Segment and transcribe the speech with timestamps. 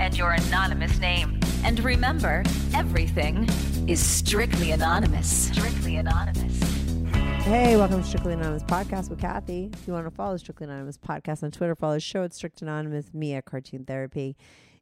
[0.00, 1.38] and your anonymous name.
[1.62, 2.42] And remember,
[2.74, 3.46] everything
[3.86, 5.48] is strictly anonymous.
[5.48, 6.58] Strictly anonymous.
[7.44, 9.68] Hey, welcome to Strictly Anonymous Podcast with Kathy.
[9.74, 12.62] If you want to follow Strictly Anonymous Podcast on Twitter, follow the show at Strict
[12.62, 14.38] Anonymous, me at Cartoon Therapy.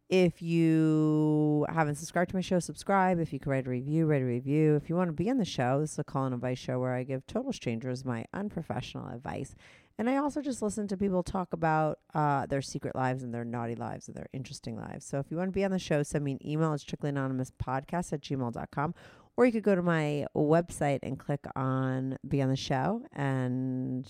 [0.08, 3.18] If you haven't subscribed to my show, subscribe.
[3.18, 4.76] If you could write a review, write a review.
[4.76, 6.78] If you want to be on the show, this is a call and advice show
[6.78, 9.56] where I give total strangers my unprofessional advice.
[9.98, 13.44] And I also just listen to people talk about uh, their secret lives and their
[13.44, 15.04] naughty lives and their interesting lives.
[15.04, 18.12] So if you want to be on the show, send me an email at strictlyanonymouspodcast
[18.12, 18.94] at gmail.com.
[19.36, 23.02] Or you could go to my website and click on Be on the Show.
[23.12, 24.08] And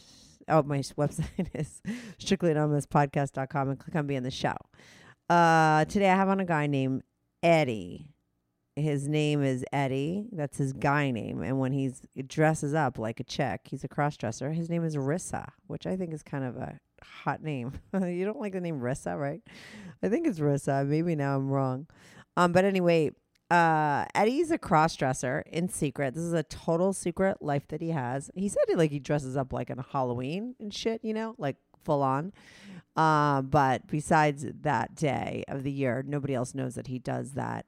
[0.49, 1.81] oh, my website is
[2.19, 4.57] strictlyanonymouspodcast.com and click on Be on the Show.
[5.31, 7.03] Uh, today I have on a guy named
[7.43, 8.11] Eddie.
[8.79, 10.27] His name is Eddie.
[10.33, 11.43] That's his guy name.
[11.43, 14.53] And when he's he dresses up like a chick, he's a cross dresser.
[14.53, 17.73] His name is Rissa, which I think is kind of a hot name.
[17.95, 19.43] you don't like the name Rissa, right?
[20.03, 20.87] I think it's Rissa.
[20.87, 21.87] Maybe now I'm wrong.
[22.37, 23.11] Um, but anyway,
[23.51, 26.15] uh, Eddie's a cross dresser in secret.
[26.15, 28.31] This is a total secret life that he has.
[28.35, 31.57] He said he like he dresses up like on Halloween and shit, you know, like
[31.85, 32.33] full on.
[32.97, 37.65] Uh, but besides that day of the year, nobody else knows that he does that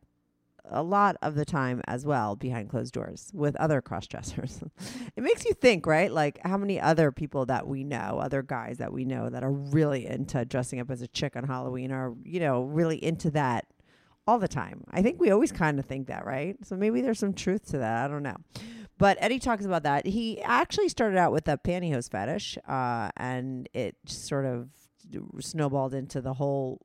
[0.65, 4.62] a lot of the time as well behind closed doors with other cross dressers.
[5.16, 6.10] it makes you think, right?
[6.10, 9.53] Like how many other people that we know, other guys that we know that are
[9.53, 13.66] really into dressing up as a chick on Halloween are, you know, really into that
[14.26, 14.84] all the time.
[14.91, 16.56] I think we always kind of think that, right?
[16.65, 18.04] So maybe there's some truth to that.
[18.04, 18.37] I don't know.
[18.98, 20.06] But Eddie talks about that.
[20.06, 24.69] He actually started out with a pantyhose fetish, uh, and it sort of
[25.41, 26.81] snowballed into the whole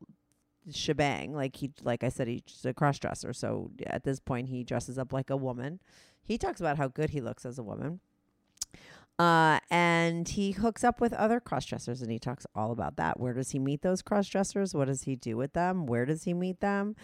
[0.71, 1.33] shebang.
[1.33, 3.33] Like he, like I said, he's a cross dresser.
[3.33, 5.79] So at this point, he dresses up like a woman.
[6.23, 7.99] He talks about how good he looks as a woman.
[9.17, 13.17] Uh, and he hooks up with other cross dressers and he talks all about that.
[13.19, 14.73] Where does he meet those cross dressers?
[14.73, 15.85] What does he do with them?
[15.85, 16.95] Where does he meet them?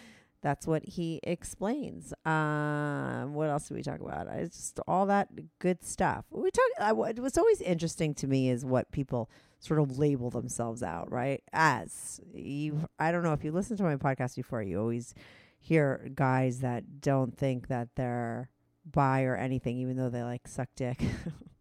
[0.41, 2.13] That's what he explains.
[2.25, 4.27] Um, what else do we talk about?
[4.27, 5.29] It's just all that
[5.59, 6.25] good stuff.
[6.31, 6.65] We talk.
[6.79, 11.43] I, what's always interesting to me is what people sort of label themselves out, right?
[11.53, 15.13] As you, I don't know if you listen to my podcast before, you always
[15.59, 18.49] hear guys that don't think that they're
[18.83, 20.99] bi or anything, even though they like suck dick.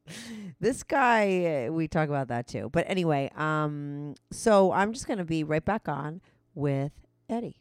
[0.61, 2.71] this guy, we talk about that too.
[2.73, 6.23] But anyway, um, so I'm just gonna be right back on
[6.55, 6.93] with
[7.29, 7.61] Eddie.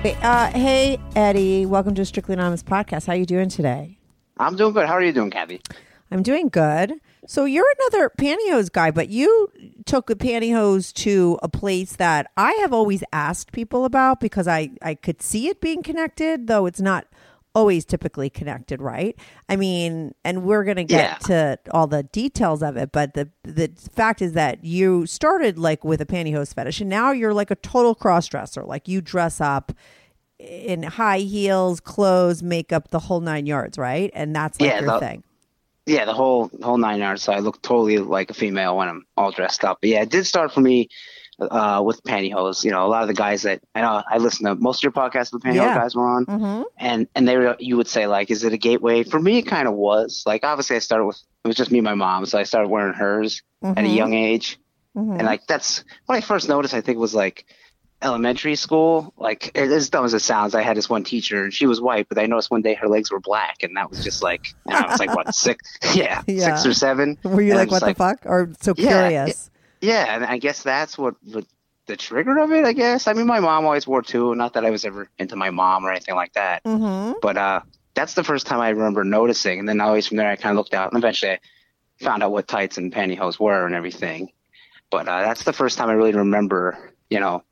[0.00, 1.66] Hey, uh, hey, Eddie.
[1.66, 3.08] Welcome to Strictly Anonymous podcast.
[3.08, 3.98] How are you doing today?
[4.38, 4.86] I'm doing good.
[4.86, 5.60] How are you doing, Kathy?
[6.12, 6.94] I'm doing good.
[7.26, 9.50] So you're another pantyhose guy, but you
[9.86, 14.70] took the pantyhose to a place that I have always asked people about because I
[14.82, 17.08] I could see it being connected, though it's not
[17.58, 19.18] always typically connected, right?
[19.48, 21.26] I mean, and we're going to get Yeah.
[21.26, 25.82] to all the details of it, but the the fact is that you started like
[25.84, 28.62] with a pantyhose fetish and now you're like a total cross dresser.
[28.64, 29.72] Like you dress up
[30.38, 34.10] in high heels, clothes, makeup, the whole nine yards, right?
[34.14, 35.24] And that's like Yeah, your the- thing.
[35.86, 37.22] Yeah, the whole whole nine yards.
[37.22, 39.78] So I look totally like a female when I'm all dressed up.
[39.80, 40.88] But yeah, it did start for me
[41.40, 42.64] uh, with pantyhose.
[42.64, 44.82] You know, a lot of the guys that I know I listen to most of
[44.84, 45.74] your podcasts with pantyhose Yeah.
[45.74, 46.62] guys were on, Mm-hmm.
[46.78, 49.02] and and they were you would say like, is it a gateway?
[49.04, 50.22] For me, it kind of was.
[50.26, 52.68] Like obviously, I started with it was just me and my mom, so I started
[52.68, 53.94] wearing hers at a Mhm.
[53.96, 54.58] young age,
[54.96, 55.18] Mhm.
[55.18, 56.74] and like that's when I first noticed.
[56.74, 57.44] I think was like
[58.00, 61.66] elementary school, like as dumb as it sounds, I had this one teacher and she
[61.66, 64.22] was white, but I noticed one day her legs were black, and that was just
[64.22, 66.44] like I was like what six, yeah, Yeah.
[66.44, 67.18] six or seven.
[67.24, 68.20] Were you And like, what the fuck?
[68.24, 69.50] Or so Yeah, curious?
[69.80, 71.44] Yeah, and I guess that's what, what
[71.86, 72.64] the trigger of it.
[72.64, 73.06] I guess.
[73.06, 74.34] I mean, my mom always wore too.
[74.34, 77.18] Not that I was ever into my mom or anything like that, Mm-hmm.
[77.22, 77.60] but uh,
[77.94, 79.58] that's the first time I remember noticing.
[79.58, 81.38] And then always from there, I kind of looked out, and eventually I
[82.00, 84.30] found out what tights and pantyhose were and everything.
[84.90, 87.42] But uh, that's the first time I really remember, you know,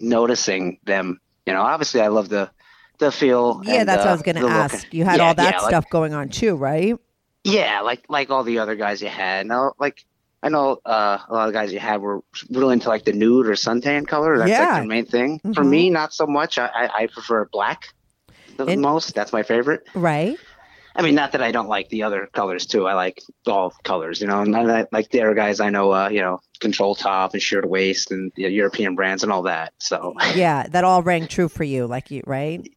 [0.00, 1.20] noticing them.
[1.46, 2.50] You know, obviously I love the
[2.98, 3.62] the feel.
[3.64, 4.54] Yeah, and, that's what I uh, was going the to look.
[4.54, 4.92] ask.
[4.92, 6.96] You had Yeah, all that yeah, like- stuff going on too, right?
[7.44, 9.46] yeah, like like all the other guys you had.
[9.46, 10.04] Now, like
[10.42, 12.20] I know uh, a lot of guys you had were
[12.50, 14.38] really into like the nude or suntan color.
[14.38, 14.60] That's Yeah.
[14.66, 15.40] like their main thing.
[15.54, 15.68] For Mhm.
[15.68, 16.58] me, not so much.
[16.58, 17.88] I, I, I prefer black
[18.56, 19.14] the And- most.
[19.14, 19.82] That's my favorite.
[19.94, 20.36] Right.
[20.96, 22.88] I mean, not that I don't like the other colors too.
[22.88, 24.40] I like all colors, you know.
[24.42, 27.62] And I, like there are guys I know, uh, you know, control top and sheer
[27.64, 29.72] waist and you know, European brands and all that.
[29.78, 32.68] So, Yeah, that all rang true for you, like you, right?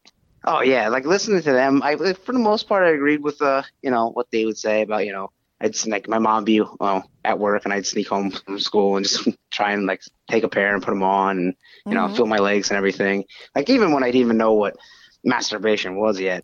[0.46, 3.62] oh yeah, like listening to them, I for the most part I agreed with uh,
[3.84, 5.30] you know, what they would say about you know.
[5.62, 9.06] I'd like my mom be well at work, and I'd sneak home from school and
[9.08, 11.56] just try and like take a pair and put them on, and
[11.90, 12.16] you know, Mhm.
[12.16, 13.26] feel my legs and everything.
[13.56, 14.76] Like even when I didn't even know what
[15.24, 16.44] masturbation was yet,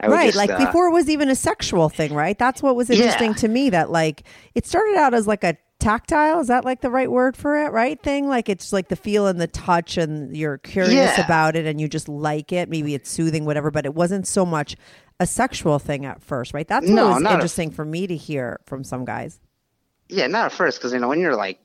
[0.00, 2.38] I would right, just, like uh, before it was even a sexual thing, right?
[2.38, 3.34] That's what was interesting Yeah.
[3.36, 3.70] to me.
[3.70, 4.24] That like
[4.54, 6.40] it started out as like a tactile.
[6.40, 7.70] Is that like the right word for it?
[7.72, 11.20] Right thing, like it's like the feel and the touch, and you're curious Yeah.
[11.20, 12.68] about it, and you just like it.
[12.68, 13.70] Maybe it's soothing, whatever.
[13.70, 14.76] But it wasn't so much
[15.20, 16.66] a sexual thing at first, right?
[16.68, 19.40] That's what No, was not a- interesting for me to hear from some guys.
[20.08, 21.58] Yeah, not at first, because you know when you're like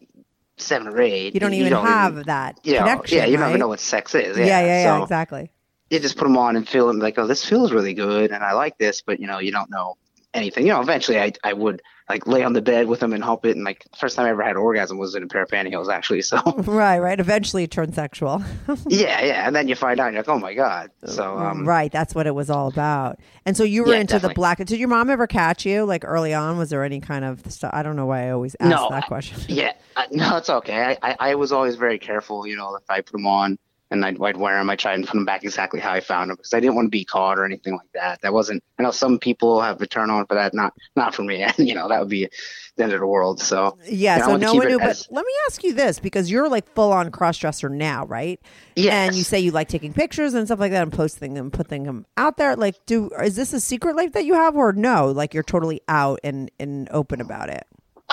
[0.57, 3.17] seven or eight, You don't even have that you know, connection.
[3.17, 3.49] yeah, you don't right?
[3.49, 4.37] even know what sex is.
[4.37, 5.51] Yeah, Yeah, yeah, yeah, So exactly.
[5.89, 8.43] you just put them on and feel them like, oh, this feels really good, and
[8.43, 9.95] I like this, but you know, you don't know
[10.33, 10.65] anything.
[10.65, 13.45] You know, eventually, I I would like lay on the bed with them and help
[13.45, 15.49] it, and like first time I ever had an orgasm was in a pair of
[15.49, 16.21] pantyhose, actually.
[16.21, 17.19] So Right, right.
[17.19, 18.43] Eventually, it turned sexual.
[18.87, 20.91] yeah, yeah, and then you find out, you're like, oh my god.
[21.05, 23.19] So um, right, that's what it was all about.
[23.45, 24.57] And so you were Yeah, into the black.
[24.57, 26.57] Did your mom ever catch you like early on?
[26.57, 27.71] Was there any kind of stuff?
[27.73, 29.41] I don't know why I always ask No, that question.
[29.47, 30.97] Yeah, uh, no, it's okay.
[31.01, 33.57] I, I, I was always very careful, you know, if I put them on
[33.93, 36.29] and I'd, I'd wear them, I try and put them back exactly how I found
[36.29, 38.19] them because I didn't want to be caught or anything like that.
[38.21, 38.61] That wasn't.
[38.77, 40.53] I know some people have a turn on for that.
[40.53, 41.45] Not not for me.
[41.57, 42.27] you know, that would be
[42.75, 43.39] the end of the world.
[43.39, 44.79] So Yeah, so no one knew.
[44.79, 48.05] as- But let me ask you this because you're like full on cross dresser now,
[48.05, 48.41] right?
[48.75, 51.51] yes, And you say you like taking pictures and stuff like that and posting them,
[51.51, 52.55] putting them out there.
[52.55, 55.11] Like, do is this a secret life that you have, or no?
[55.11, 57.63] Like you're totally out and and open about it.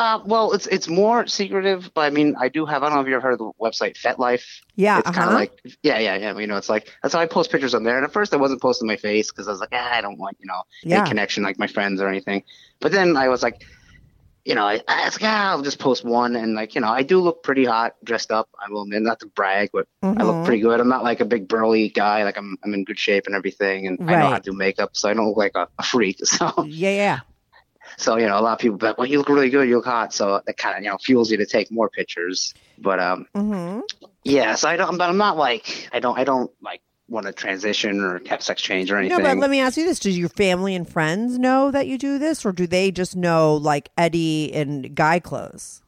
[0.00, 2.82] Uh, well, it's it's more secretive, but I mean, I do have.
[2.82, 4.42] I don't know if you ever heard of the website FetLife.
[4.74, 5.28] Yeah, it's kind uh-huh.
[5.28, 5.52] of like
[5.82, 6.38] yeah, yeah, yeah.
[6.38, 7.96] You know, it's like that's how I post pictures on there.
[7.98, 10.18] And at first, I wasn't posting my face because I was like, ah, I don't
[10.18, 11.00] want you know Yeah.
[11.00, 12.44] any connection like my friends or anything.
[12.80, 13.62] But then I was like,
[14.46, 16.88] you know, I, I was like, ah, I'll just post one, and like you know,
[16.88, 18.48] I do look pretty hot dressed up.
[18.58, 20.24] I will admit, not to brag, but I Mhm.
[20.24, 20.80] look pretty good.
[20.80, 22.24] I'm not like a big burly guy.
[22.24, 24.92] Like I'm I'm in good shape and everything, and I know how to do makeup,
[24.94, 26.20] so I don't look like a, a freak.
[26.24, 27.18] So Yeah, yeah.
[27.96, 29.76] So you know, a lot of people be like, well, you look really good, you
[29.76, 30.12] look hot.
[30.12, 32.54] So that kind of you know fuels you to take more pictures.
[32.78, 33.80] But um, mm-hmm.
[34.24, 34.54] yeah.
[34.54, 38.00] So I don't, but I'm not like I don't I don't like want to transition
[38.00, 39.18] or have sex change or anything.
[39.18, 41.98] No, but let me ask you this: Does your family and friends know that you
[41.98, 45.82] do this, or do they just know like Eddie in guy clothes?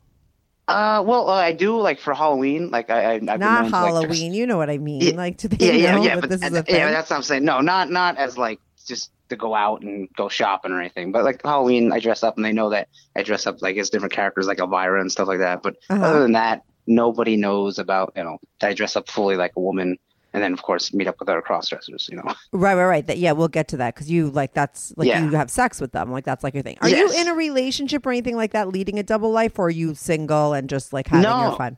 [0.68, 2.70] uh, well, uh, I do like for Halloween.
[2.70, 5.02] Like I, I I've Not to, like, Halloween, you know what I mean?
[5.02, 6.20] Yeah, like, to they yeah, yeah, know yeah.
[6.20, 6.76] But this is a thing?
[6.76, 7.44] yeah, that's what I'm saying.
[7.44, 11.12] No, not not as like just to go out and go shopping or anything.
[11.12, 13.90] But like Halloween, I dress up, and they know that I dress up like as
[13.90, 15.62] different characters, like Elvira and stuff like that.
[15.62, 16.04] But Uh-huh.
[16.04, 19.60] other than that, nobody knows about you know that I dress up fully like a
[19.60, 19.96] woman.
[20.34, 22.08] And then, of course, meet up with other cross dressers.
[22.10, 22.22] You know,
[22.52, 23.06] Right, right, right.
[23.06, 25.22] That yeah, we'll get to that because you like that's like Yeah.
[25.22, 26.78] you have sex with them, like that's like your thing.
[26.80, 27.14] Are Yes.
[27.14, 29.94] you in a relationship or anything like that, leading a double life, or are you
[29.94, 31.76] single and just like having your fun?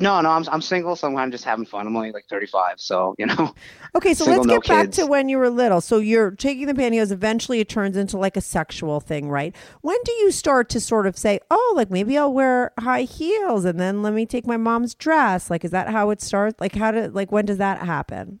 [0.00, 1.86] No, no, I'm I'm single, so I'm just having fun.
[1.86, 3.54] I'm only like 35, so you know,
[3.96, 4.96] Okay, so Single, let's no get back kids.
[4.96, 5.80] to when you were little.
[5.80, 7.12] So you're taking the pantyhose.
[7.12, 9.54] Eventually, it turns into like a sexual thing, right?
[9.82, 13.64] When do you start to sort of say, "Oh, like maybe I'll wear high heels,
[13.64, 15.50] and then let me take my mom's dress"?
[15.50, 16.60] Like, is that how it starts?
[16.60, 18.40] Like, how did like when does that happen?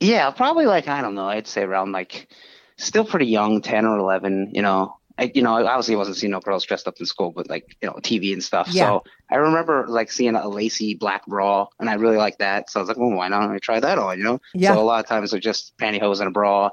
[0.00, 1.28] yeah, probably like I don't know.
[1.28, 2.28] I'd say around like
[2.76, 4.52] still pretty young, 10 or 11.
[4.54, 7.30] You know, I you know I obviously wasn't seeing no girls dressed up in school,
[7.30, 8.68] but like you know TV and stuff.
[8.70, 8.86] Yeah.
[8.86, 12.70] So I remember like seeing a lacy black bra, and I really liked that.
[12.70, 13.50] So I was like, well, why not?
[13.50, 14.40] I try that on, you know.
[14.54, 14.74] Yeah.
[14.74, 16.70] So a lot of times was just pantyhose and a bra.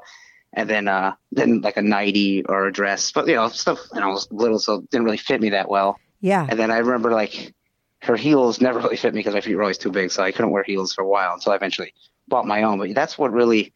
[0.53, 3.79] And then, uh, then like a nightie or a dress, but you know, stuff.
[3.93, 5.99] You know, was little, so it didn't really fit me that well.
[6.21, 7.53] Yeah, And then I remember like
[8.01, 10.31] her heels never really fit me because my feet were always too big, so I
[10.31, 11.93] couldn't wear heels for a while until I eventually
[12.27, 12.79] bought my own.
[12.79, 13.73] But that's what really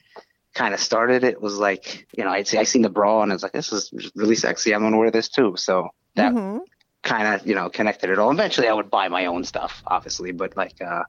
[0.54, 1.42] kind of started it.
[1.42, 3.72] Was like you know I see I seen the bra and I was like this
[3.72, 4.74] is really sexy.
[4.74, 5.54] I'm gonna wear this too.
[5.58, 6.62] So that Mhm.
[7.04, 8.32] kind of you know connected it all.
[8.32, 11.04] Eventually I would buy my own stuff, obviously, but like uh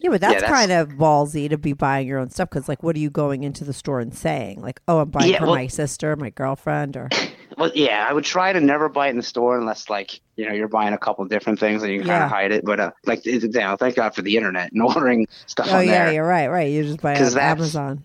[0.00, 2.82] Yeah, but that's, that's- kind of ballsy to be buying your own stuff because, like,
[2.82, 4.62] what are you going into the store and saying?
[4.62, 7.10] Like, oh, I'm buying Yeah, for well- my sister, my girlfriend, or
[7.58, 10.46] Well, yeah, I would try to never buy it in the store unless, like, you
[10.48, 12.24] know, you're buying a couple different things and you can kind Yeah.
[12.24, 12.64] of hide it.
[12.64, 16.04] But, uh, like, you know, thank God for the internet and ordering stuff oh yeah,
[16.06, 16.14] there.
[16.14, 16.70] you're right, right.
[16.70, 18.02] You just buy it on Amazon.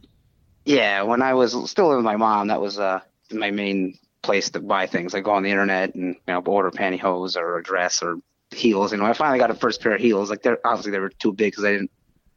[0.66, 3.00] Yeah, when I was still with my mom, that was uh,
[3.32, 5.14] my main place to buy things.
[5.14, 8.18] I go on the internet and, you know, order pantyhose or a dress or
[8.50, 8.92] heels.
[8.92, 10.30] You know, I finally got a first pair of heels.
[10.30, 11.92] Like, they're obviously they were too big because I didn't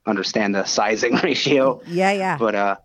[0.07, 1.81] understand the sizing ratio.
[1.87, 2.37] Yeah, yeah.
[2.39, 2.77] But, uh,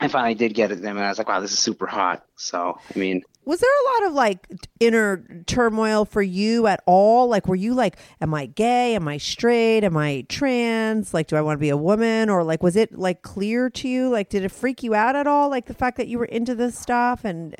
[0.00, 2.24] I finally did get it them, and I was like, "Wow, this is super hot."
[2.34, 4.46] So, I mean, Was there a lot of like
[4.78, 7.26] inner turmoil for you at all?
[7.28, 8.94] Like, were you like, am I gay?
[8.94, 9.82] Am I straight?
[9.82, 11.12] Am I trans?
[11.12, 12.30] Like, do I want to be a woman?
[12.30, 14.08] Or like, was it like clear to you?
[14.08, 15.48] Like, did it freak you out at all?
[15.50, 17.56] Like the fact that you were into this stuff and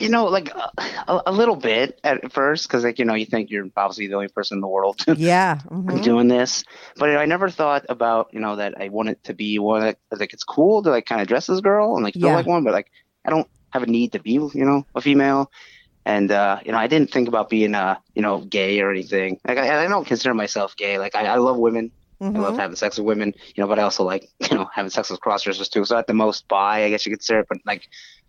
[0.00, 0.68] You know, like uh,
[1.08, 4.14] a, a little bit at first, because like you know, you think you're obviously the
[4.14, 6.02] only person in the world yeah, mhm.
[6.02, 6.64] doing this,
[6.96, 10.34] but I never thought about you know that I wanted to be one that like
[10.34, 12.34] it's cool to like kind of dress as a girl and like feel Yeah.
[12.34, 12.90] like one, but like
[13.24, 15.50] I don't have a need to be you know a female,
[16.04, 19.38] and uh, you know I didn't think about being uh you know gay or anything.
[19.46, 20.98] Like I, I don't consider myself gay.
[20.98, 21.90] Like I, I love women.
[22.18, 22.58] I love Mhm.
[22.60, 25.20] having sex with women, you know, but I also like, you know, having sex with
[25.20, 25.84] cross dressers too.
[25.84, 27.82] So at the most bi, I guess you could say it, but like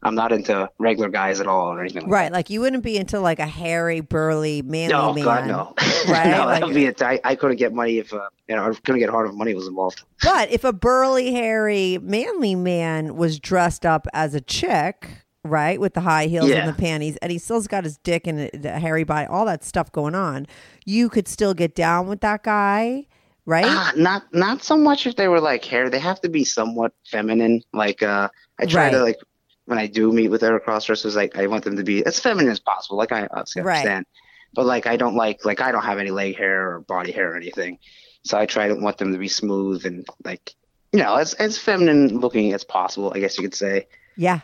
[0.03, 2.31] I'm not into regular guys at all or anything like right.
[2.31, 5.23] Like, you wouldn't be into like a hairy, burly, manly No, man.
[5.23, 5.73] God, no.
[6.11, 6.29] Right?
[6.31, 7.01] no, Like- that would be it.
[7.01, 9.53] I, I couldn't get money if, uh, you know, I couldn't get hard if money
[9.55, 10.03] was involved.
[10.21, 15.07] But if a burly, hairy, manly man was dressed up as a chick,
[15.47, 16.59] right, with the high heels Yeah.
[16.59, 19.63] and the panties, and he still's got his dick and the hairy body, all that
[19.63, 20.47] stuff going on,
[20.85, 23.07] you could still get down with that guy,
[23.45, 23.65] right?
[23.67, 25.89] Ah, not, not so much if they were like hair.
[25.89, 27.61] They have to be somewhat feminine.
[27.73, 29.17] Like, uh, I try to like,
[29.65, 32.19] when I do meet with other cross dressers, like I want them to be as
[32.19, 32.97] feminine as possible.
[32.97, 33.77] Like I obviously Right.
[33.79, 34.05] understand,
[34.53, 37.33] but like I don't like, like I don't have any leg hair or body hair
[37.33, 37.77] or anything.
[38.23, 40.55] So I try to want them to be smooth and like,
[40.93, 43.87] you know, as, as feminine looking as possible, I guess you could say.
[44.15, 44.39] Yeah.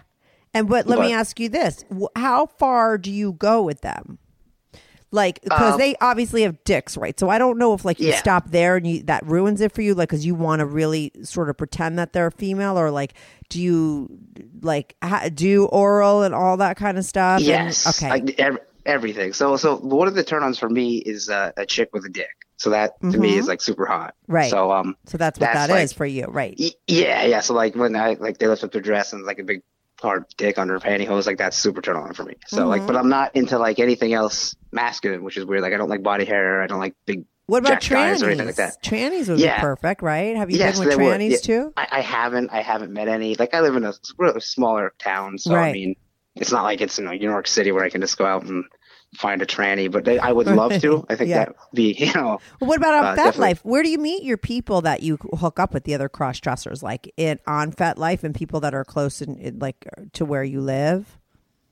[0.53, 1.83] And but let me ask you this:
[2.15, 4.19] How far do you go with them?
[5.11, 7.19] Like, because Um, they obviously have dicks, right?
[7.19, 8.17] So I don't know if like you Yeah.
[8.17, 11.11] stop there and you that ruins it for you, like, because you want to really
[11.21, 13.13] sort of pretend that they're female, or like,
[13.49, 14.09] do you
[14.63, 17.37] like ha- do oral and all that kind of stuff?
[17.37, 17.87] And- Yes.
[17.87, 18.09] okay.
[18.09, 18.57] Like ev-
[18.87, 19.33] everything.
[19.33, 22.29] So, so one of the turn-ons for me is uh, a chick with a dick.
[22.57, 23.39] So that to me Mhm.
[23.39, 24.15] is like super hot.
[24.27, 24.49] Right.
[24.49, 26.55] So, um, so that's what that's that is like- for you, right?
[26.57, 27.41] y- yeah, yeah.
[27.41, 29.61] So like when I like they lift up their dress and like a big
[30.03, 32.35] hard dick under pantyhose, like that's super turn on for me.
[32.47, 32.87] So like, Mhm.
[32.87, 35.61] but I'm not into like anything else masculine, which is weird.
[35.63, 36.61] Like I don't like body hair.
[36.61, 37.25] I don't like big.
[37.47, 38.21] What about trannies?
[38.23, 38.81] or anything like that.
[38.83, 39.57] Trannies would Yeah.
[39.57, 40.35] be perfect, right?
[40.37, 41.37] Have you Yes, been with trannies Yeah.
[41.37, 41.73] too?
[41.75, 42.51] I, I haven't.
[42.53, 43.35] I haven't met any.
[43.35, 43.93] Like I live in a,
[44.39, 45.69] smaller town, so Right.
[45.69, 45.95] I mean,
[46.35, 48.63] it's not like it's in New York City where I can just go out and
[49.15, 49.91] find a tranny.
[49.91, 51.05] But they, I would love to.
[51.09, 51.37] I think Yeah.
[51.39, 52.39] that would be you know.
[52.59, 53.53] Well, what about on Uh, definitely.
[53.55, 53.59] FetLife?
[53.63, 56.81] Where do you meet your people that you hook up with the other cross dressers,
[56.83, 61.17] like in on FetLife and people that are close in like to where you live?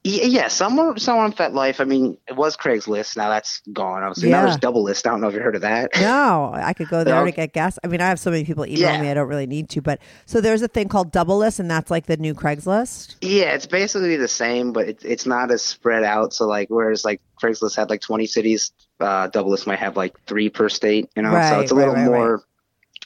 [0.03, 1.79] Yeah, yeah, some are some on FetLife.
[1.79, 3.15] I mean, it was Craigslist.
[3.17, 4.01] Now that's gone.
[4.01, 5.05] Obviously, now there's Double List.
[5.05, 5.91] I don't know if you heard of that.
[5.99, 7.25] No, I could go there No.
[7.25, 7.77] to get gas.
[7.83, 8.99] I mean, I have so many people email Yeah.
[9.01, 9.81] me, I don't really need to.
[9.81, 13.17] But so there's a thing called Double List, and that's like the new Craigslist.
[13.21, 16.33] Yeah, it's basically the same, but it, it's not as spread out.
[16.33, 20.19] So like, whereas like Craigslist had like 20 cities, uh, Double List might have like
[20.25, 21.11] three per state.
[21.15, 22.43] You know, Right, so it's a right, little right, more.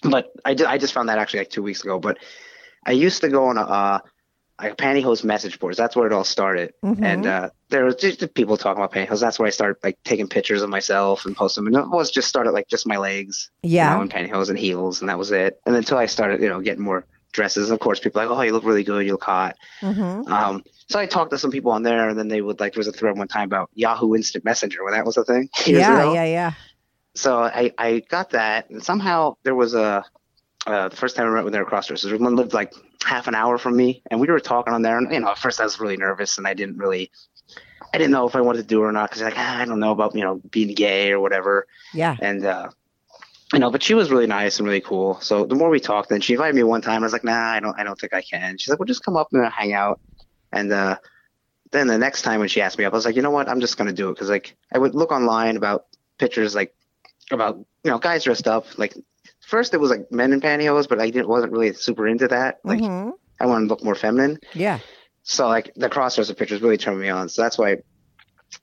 [0.02, 2.00] But I, I just found that actually like two weeks ago.
[2.00, 2.20] But
[2.86, 4.00] I used to go on a uh,
[4.62, 5.78] like pantyhose message boards.
[5.78, 6.74] That's where it all started.
[6.84, 7.04] Mhm.
[7.04, 9.20] And uh, there was just people talking about pantyhose.
[9.20, 11.76] That's where I started like taking pictures of myself and posting them.
[11.76, 13.52] And it was just started like just my legs.
[13.64, 13.92] Yeah.
[13.92, 15.60] You know, and pantyhose and heels, and that was it.
[15.66, 17.70] And until I started, you know, getting more dresses.
[17.70, 19.06] Of course, people are like, oh, you look really good.
[19.06, 19.58] You look hot.
[19.82, 20.32] Mm-hmm.
[20.32, 22.74] Um, so I talked to some people on there, and then they would like.
[22.74, 25.50] There was a thread one time about Yahoo Instant Messenger when that was a thing.
[25.68, 26.14] Yeah, ago.
[26.14, 26.52] yeah, yeah.
[27.14, 30.06] So I I got that, and somehow there was a.
[30.66, 33.36] Uh, the first time I met with their cross dressers, one lived like half an
[33.36, 34.98] hour from me, and we were talking on there.
[34.98, 37.12] And you know, at first I was really nervous, and I didn't really,
[37.94, 39.66] I didn't know if I wanted to do it or not because like ah, I
[39.66, 41.68] don't know about you know being gay or whatever.
[41.94, 42.16] Yeah.
[42.20, 42.70] And uh,
[43.54, 45.20] you know, but she was really nice and really cool.
[45.22, 47.04] So the more we talked, then she invited me one time.
[47.04, 48.58] I was like, nah, I don't, I don't think I can.
[48.58, 50.00] She's like, well, just come up and hang out.
[50.52, 50.98] And uh,
[51.72, 53.48] then the next time when she asked me up, I was like, you know what,
[53.48, 55.86] I'm just gonna do it because like I would look online about
[56.18, 56.74] pictures like
[57.32, 58.66] about you know guys dressed up.
[58.78, 58.96] Like
[59.48, 62.60] first it was like men in pantyhose, but I didn't wasn't really super into that.
[62.64, 63.14] Like Mhm.
[63.40, 64.40] I wanted to look more feminine.
[64.54, 64.80] Yeah.
[65.24, 67.30] So like the crossdresser pictures really turned me on.
[67.30, 67.78] So that's why,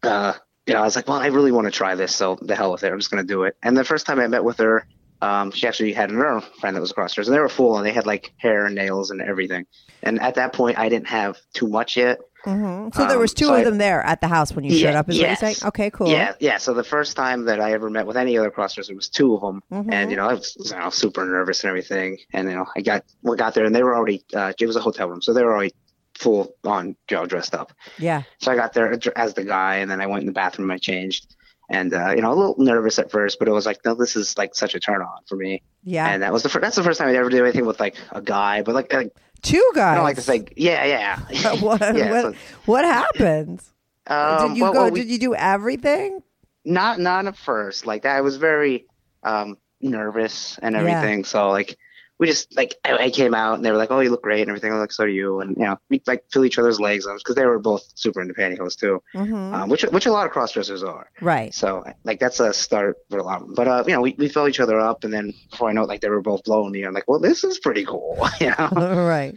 [0.02, 0.34] uh,
[0.66, 2.14] you know, I was like, well, I really want to try this.
[2.14, 2.92] So the hell with it.
[2.92, 3.56] I'm just gonna do it.
[3.62, 4.86] And the first time I met with her,
[5.20, 7.86] um, she actually had another friend that was a crossdresser, and they were full, and
[7.86, 9.66] they had like hair and nails and everything.
[10.02, 12.18] And at that point, I didn't have too much yet.
[12.46, 12.94] Mhm.
[12.94, 14.76] So there Um, was two so of I- them there at the house when you
[14.76, 15.08] showed up.
[15.08, 15.56] Is what you're saying?
[15.64, 16.08] Okay, cool.
[16.08, 16.58] Yeah, yeah.
[16.58, 19.34] So the first time that I ever met with any other crossers, it was two
[19.34, 19.92] of them, Mhm.
[19.92, 22.18] and you know I was you know, super nervous and everything.
[22.32, 24.76] And you know I got we got there and they were already uh, it was
[24.76, 25.74] a hotel room, so they were already
[26.18, 27.72] full on you know dressed up.
[27.98, 28.22] Yeah.
[28.40, 30.70] So I got there as the guy, and then I went in the bathroom.
[30.70, 31.34] I changed,
[31.70, 34.16] and uh, you know a little nervous at first, but it was like no, this
[34.16, 35.62] is like such a turn on for me.
[35.84, 36.08] Yeah.
[36.08, 37.96] And that was the first, that's the first time I ever did anything with like
[38.12, 39.92] a guy, but like, like two guys.
[39.92, 40.84] I don't like to say yeah,
[41.30, 41.52] yeah.
[41.60, 43.62] what, yeah, what, so- what happened?
[44.06, 44.82] um, did you well, go?
[44.82, 46.22] well, we- did you do everything?
[46.64, 48.86] not not at first like that i was very
[49.24, 50.80] um nervous and Yeah.
[50.82, 51.76] everything so like
[52.18, 54.42] we just like I, I came out and they were like oh you look great
[54.42, 54.70] and everything.
[54.70, 55.40] I was like so do you.
[55.40, 58.34] And you know we like fill each other's legs because they were both super into
[58.34, 61.08] pantyhose too hmm um, which which a lot of crossdressers are.
[61.20, 61.52] Right.
[61.52, 64.14] so like that's a start for a lot of them but uh you know we,
[64.18, 66.44] we fill each other up and then before i know it like they were both
[66.44, 66.84] blowing me.
[66.84, 68.68] I'm like well this is pretty cool you know?
[69.12, 69.34] Right.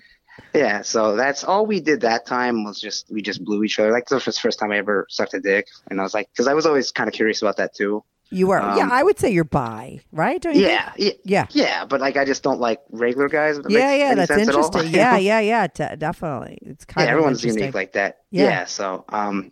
[0.53, 3.91] yeah so that's all we did that time was just we just blew each other.
[3.91, 5.67] Like the first, first time i ever sucked a dick.
[5.89, 8.47] And i was like because i was always kind of curious about that too You
[8.47, 8.59] were.
[8.59, 10.41] yeah, Um, I would say you're bi, right?
[10.41, 11.47] Don't yeah, yeah Yeah.
[11.51, 13.57] Yeah, but like I just don't like regular guys.
[13.59, 14.65] that Yeah, yeah, that's sense at all.
[14.65, 14.93] interesting.
[14.99, 16.57] Yeah, yeah, yeah, de- definitely.
[16.63, 17.11] It's kind yeah.
[17.11, 18.19] of Everyone's unique like that.
[18.31, 18.43] Yeah.
[18.45, 18.65] Yeah.
[18.65, 19.51] So, um,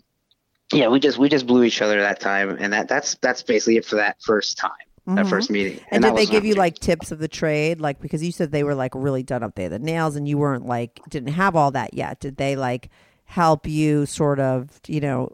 [0.74, 3.78] yeah, we just we just blew each other that time, and that that's that's basically
[3.78, 4.72] it for that first time,
[5.06, 5.30] that Mhm.
[5.30, 5.80] first meeting.
[5.92, 8.52] And, that did they give you like tips of the trade, like because you said
[8.52, 9.54] they were like really done up?
[9.56, 12.20] there, the nails, and you weren't like didn't have all that yet.
[12.20, 12.90] Did they like
[13.26, 15.30] help you sort of you know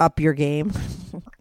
[0.00, 0.72] up your game?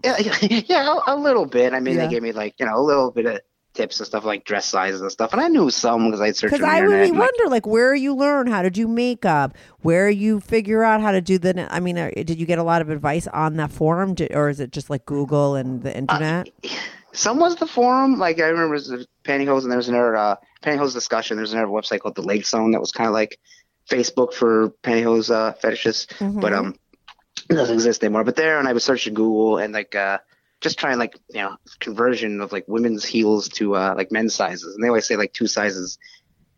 [0.04, 1.74] Yeah, yeah, a, a little bit.
[1.74, 2.06] I mean, Yeah.
[2.06, 3.40] they gave me like you know a little bit of
[3.74, 6.54] tips and stuff like dress sizes and stuff, and I knew some because I'd searched
[6.54, 10.10] Because I really and, like, wonder, like, where you learn how to do makeup, where
[10.10, 11.68] you figure out how to do the.
[11.74, 14.50] I mean, uh, did you get a lot of advice on that forum, Did- or
[14.50, 16.50] is it just like Google and the internet?
[17.14, 18.18] some was the forum.
[18.20, 21.38] Like I remember it was the pantyhose, and there was another uh, pantyhose discussion.
[21.38, 23.40] There was another website called the Lake Zone that was kind of like
[23.90, 26.42] Facebook for pantyhose uh, fetishes, Mhm.
[26.42, 26.76] but um,
[27.50, 28.24] it doesn't exist anymore.
[28.24, 30.20] But there, and I was searching Google and like uh,
[30.62, 34.76] just trying like you know conversion of like women's heels to uh, like men's sizes,
[34.76, 35.98] and they always say like two sizes.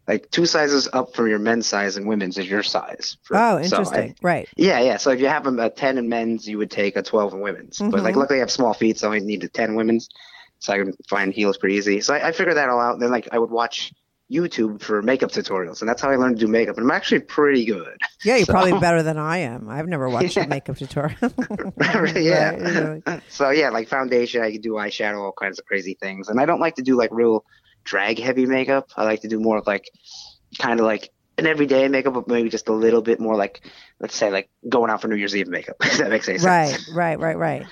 [0.07, 3.17] Like two sizes up from your men's size and women's is your size.
[3.21, 4.15] for- oh, so I- interesting.
[4.23, 4.49] right.
[4.57, 4.97] yeah, yeah.
[4.97, 7.77] So if you have a 10 in men's, you would take a 12 in women's.
[7.77, 8.17] But like, Mhm.
[8.17, 10.09] luckily I have small feet, so I only need a 10 women's.
[10.57, 12.01] So I can find heels pretty easy.
[12.01, 12.93] So I, I figured that all out.
[12.93, 13.93] And then like I would watch
[14.31, 16.77] YouTube for makeup tutorials, and that's how I learned to do makeup.
[16.77, 17.97] And I'm actually pretty good.
[18.23, 19.69] Yeah, you're So- probably better than I am.
[19.69, 21.17] I've never watched a makeup tutorial.
[22.15, 22.99] yeah.
[23.05, 23.21] Right.
[23.29, 26.29] So yeah, like foundation, I can do eyeshadow, all kinds of crazy things.
[26.29, 27.43] And I don't like to do like real
[27.83, 28.89] drag heavy makeup.
[28.95, 29.89] I like to do more of like
[30.59, 33.61] kind of like an everyday makeup, but maybe just a little bit more like,
[33.99, 35.75] let's say like going out for New Year's Eve makeup.
[35.81, 36.87] If that makes any sense.
[36.93, 37.65] Right, right, right, right.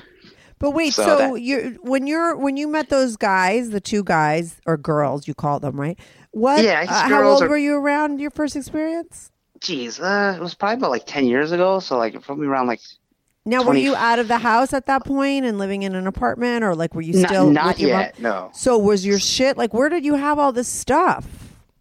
[0.60, 4.04] But wait, so, So that- you when you're when you met those guys, the two
[4.04, 5.98] guys or girls, you call them, right?
[6.32, 6.64] What?
[6.64, 9.32] Yeah, uh, how old or- were you around your first experience?
[9.60, 11.80] Jeez, uh, it was probably about like 10 years ago.
[11.80, 12.80] So like probably around like
[13.46, 16.64] Now, were you out of the house at that point and living in an apartment,
[16.64, 18.00] or like were you still not with your mom?
[18.00, 18.52] yet, no.
[18.54, 19.74] So was your shit like?
[19.74, 21.28] Where did you have all this stuff?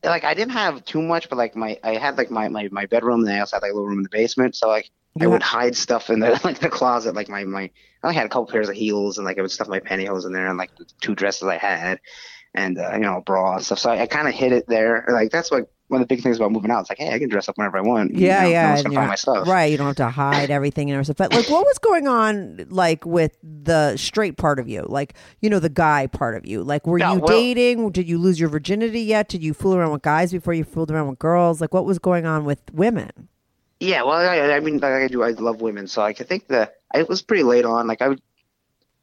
[0.04, 2.86] like I didn't have too much, but like my I had like my my, my
[2.86, 4.56] bedroom, and I also had like a little room in the basement.
[4.56, 7.70] So like I would hide stuff in the like the closet, like my my I
[8.06, 10.32] only had a couple pairs of heels, and like I would stuff my pantyhose in
[10.32, 12.00] there, and like the two dresses I had,
[12.58, 13.78] and uh, you know bra and stuff.
[13.78, 15.04] So I, I kind of hit it there.
[15.10, 16.80] Like that's what one of the big things about moving out.
[16.80, 18.14] It's like hey, I can dress up whenever I want.
[18.14, 19.48] Yeah, you know, yeah, No find my stuff.
[19.48, 19.64] right.
[19.70, 21.14] You don't have to hide everything and everything.
[21.16, 24.84] But like, what was going on like with the straight part of you?
[24.86, 26.62] Like, you know, the guy part of you.
[26.62, 27.90] Like, were No, you well- dating?
[27.92, 29.28] Did you lose your virginity yet?
[29.28, 31.60] Did you fool around with guys before you fooled around with girls?
[31.60, 33.28] Like, what was going on with women?
[33.80, 36.48] Yeah, well, I, I mean, like I do, I love women, so like I think
[36.48, 37.86] that it was pretty late on.
[37.86, 38.20] Like I would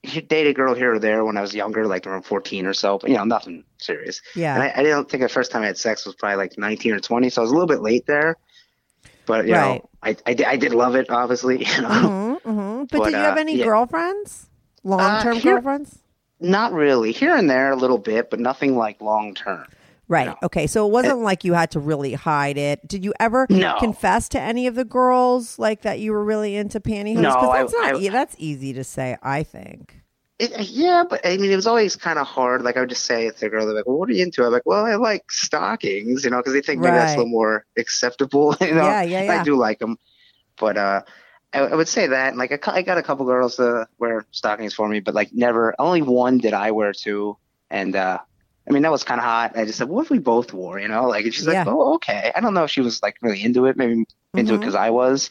[0.06, 2.98] date a girl here or there when I was younger, like around fourteen or so,
[2.98, 4.22] but you know, nothing serious.
[4.36, 4.54] Yeah.
[4.56, 6.94] And I, I didn't think the first time I had sex was probably like nineteen
[6.94, 8.38] or twenty, so I was a little bit late there.
[9.26, 9.82] But you Right.
[9.82, 11.66] know, I, I, did- I did love it, obviously.
[11.76, 13.66] You know, hmm hmm But, But, did you have uh, any yeah.
[13.66, 14.48] girlfriends?
[14.84, 16.00] Long term here- girlfriends?
[16.40, 19.66] not really here and there a little bit, but nothing like long term.
[20.08, 20.28] Right.
[20.28, 20.36] No.
[20.44, 20.68] Okay.
[20.68, 22.88] So it wasn't like you had to really hide it.
[22.88, 23.76] Did you ever No.
[23.80, 27.16] confess to any of the girls like that you were really into pantyhose?
[27.22, 27.96] No, 'Cause I- that's not.
[27.96, 29.18] I- yeah, that's easy to say.
[29.24, 30.02] I think.
[30.38, 32.62] It, yeah, but I mean, it was always kind of hard.
[32.62, 34.44] Like I would just say to the girl, they're like, "Well, what are you into?"
[34.46, 37.32] I'm like, "Well, I like stockings," you know, because they think maybe that's a little
[37.32, 38.54] more acceptable.
[38.62, 39.40] You know, Yeah, yeah, yeah.
[39.40, 39.98] I do like them,
[40.60, 41.02] but uh,
[41.54, 42.30] I, I would say that.
[42.30, 45.30] and, Like I, I got a couple girls to wear stockings for me, but like
[45.34, 45.74] never.
[45.80, 47.38] Only one did I wear too,
[47.70, 48.20] and uh,
[48.68, 49.58] I mean that was kind of hot.
[49.58, 51.64] I just said, "What if we both wore?" You know, like and she's Yeah.
[51.64, 54.06] like, "Oh, okay." I don't know if she was like really into it, maybe into
[54.36, 54.60] it mm-hmm.
[54.60, 55.30] because I was,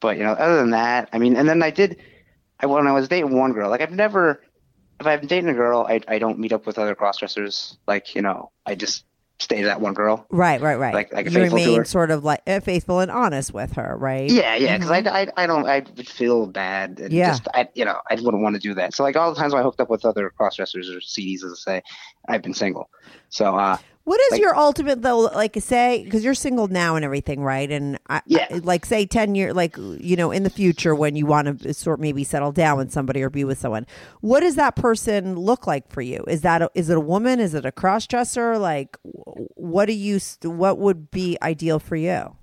[0.00, 1.98] but you know, other than that, I mean, and then I did.
[2.60, 4.40] I when I was dating one girl, like I've never
[5.00, 7.76] if I'm dating a girl, I I don't meet up with other crossdressers.
[7.86, 9.04] Like you know, I just
[9.38, 10.26] stay to that one girl.
[10.30, 10.94] Right, right, right.
[10.94, 14.30] Like- like you remain sort of like uh, faithful and honest with her, right?
[14.30, 17.00] Yeah, yeah, because I, I, I don't, I would feel bad.
[17.00, 17.30] And Yeah.
[17.30, 18.94] Just, I, you know, I wouldn't want to do that.
[18.94, 21.72] So like all the times I hooked up with other crossdressers or CDs, as I
[21.72, 21.82] say,
[22.28, 22.88] I've been single.
[23.28, 25.18] So uh, What is Like- your ultimate though?
[25.18, 27.68] Like, say, because you're single now and everything, right?
[27.68, 28.46] And I, Yeah.
[28.50, 31.74] I- like, say, ten year, like, you know, in the future when you want to
[31.74, 33.84] sort maybe settle down with somebody or be with someone,
[34.20, 36.24] what does that person look like for you?
[36.28, 37.40] Is that a, is it a woman?
[37.40, 38.58] Is it a cross dresser?
[38.58, 40.20] Like, what do you?
[40.44, 42.36] What would be ideal for you?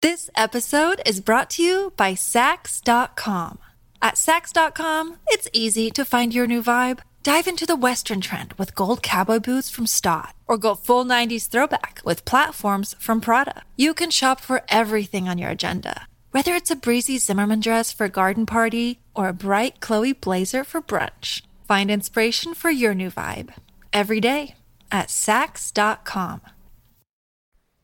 [0.00, 3.58] This episode is brought to you by Saks.com.
[4.00, 7.00] At Saks.com, it's easy to find your new vibe.
[7.28, 11.46] Dive into the Western trend with gold cowboy boots from Staud, or go full 90s
[11.46, 13.64] throwback with platforms from Prada.
[13.76, 18.06] You can shop for everything on your agenda, whether it's a breezy Zimmermann dress for
[18.06, 21.42] a garden party or a bright Chloe blazer for brunch.
[21.66, 23.50] Find inspiration for your new vibe
[23.92, 24.54] every day
[24.90, 26.40] at Saks.com.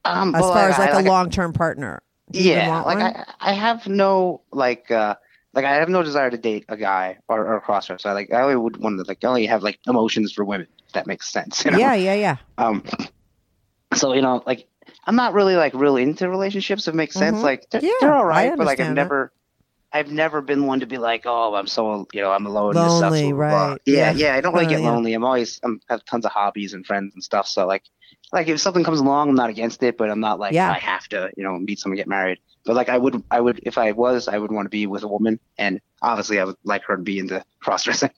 [0.07, 2.99] um, As far as like a long term partner, Do you even yeah, want like
[2.99, 3.25] one?
[3.41, 5.17] I, I have no like, uh,
[5.55, 8.07] like I have no desire to date a guy or, or crossdresser.
[8.07, 10.67] I like, I only would want to like, I only have like emotions for women.
[10.87, 11.65] If that makes sense.
[11.65, 11.79] You know?
[11.79, 12.37] yeah, yeah, yeah.
[12.59, 12.85] Um,
[13.95, 14.67] so you know, like
[15.07, 16.89] I'm not really like really into relationships.
[16.89, 17.43] If it makes sense, Mhm.
[17.43, 18.95] like they're, Yeah, they're all right, but like I've that.
[18.95, 19.33] never,
[19.93, 22.75] I've never been one to be like, oh, I'm so you know, I'm alone.
[22.75, 23.41] Lonely, blah,
[23.71, 23.79] right.
[23.87, 24.13] Yeah, Yeah.
[24.13, 24.35] yeah.
[24.35, 24.91] I don't really Uh, get yeah.
[24.91, 25.15] lonely.
[25.15, 27.47] I'm always I'm, I have tons of hobbies and friends and stuff.
[27.47, 27.85] So like,
[28.33, 30.71] like if something comes along, I'm not against it, but I'm not like Yeah.
[30.73, 32.39] I have to, you know, meet someone, get married.
[32.65, 35.03] But like I would, I would if I was, I would want to be with
[35.03, 38.11] a woman, and obviously I would like her to be into cross dressing.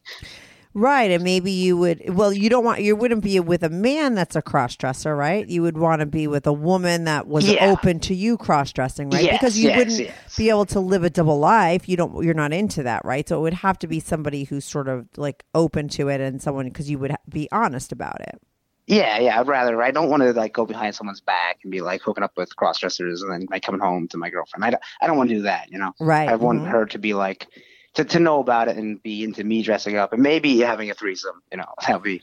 [0.79, 2.15] Right, and maybe you would.
[2.15, 2.83] Well, you don't want.
[2.83, 5.49] You wouldn't be with a man that's a cross dresser, right?
[5.49, 7.71] You would want to be with a woman that was Yeah.
[7.71, 9.25] open to you cross dressing, right?
[9.25, 10.37] Yes, because you yes, wouldn't yes.
[10.37, 11.89] be able to live a double life.
[11.89, 12.23] You don't.
[12.23, 13.27] You're not into that, right?
[13.27, 16.43] So it would have to be somebody who's sort of like open to it, and
[16.43, 18.39] someone because you would be honest about it.
[18.87, 19.40] Yeah, yeah.
[19.40, 19.83] I'd rather.
[19.83, 22.55] I don't want to like go behind someone's back and be like hooking up with
[22.57, 24.64] cross dressers and then like coming home to my girlfriend.
[24.64, 24.83] I don't.
[25.01, 25.70] I don't want to do that.
[25.70, 25.92] You know.
[25.99, 26.29] Right.
[26.29, 26.70] I want mhm.
[26.70, 27.49] her to be like
[27.94, 30.94] to to know about it and be into me dressing up and maybe having a
[30.94, 31.42] threesome.
[31.51, 32.22] You know, that'd be.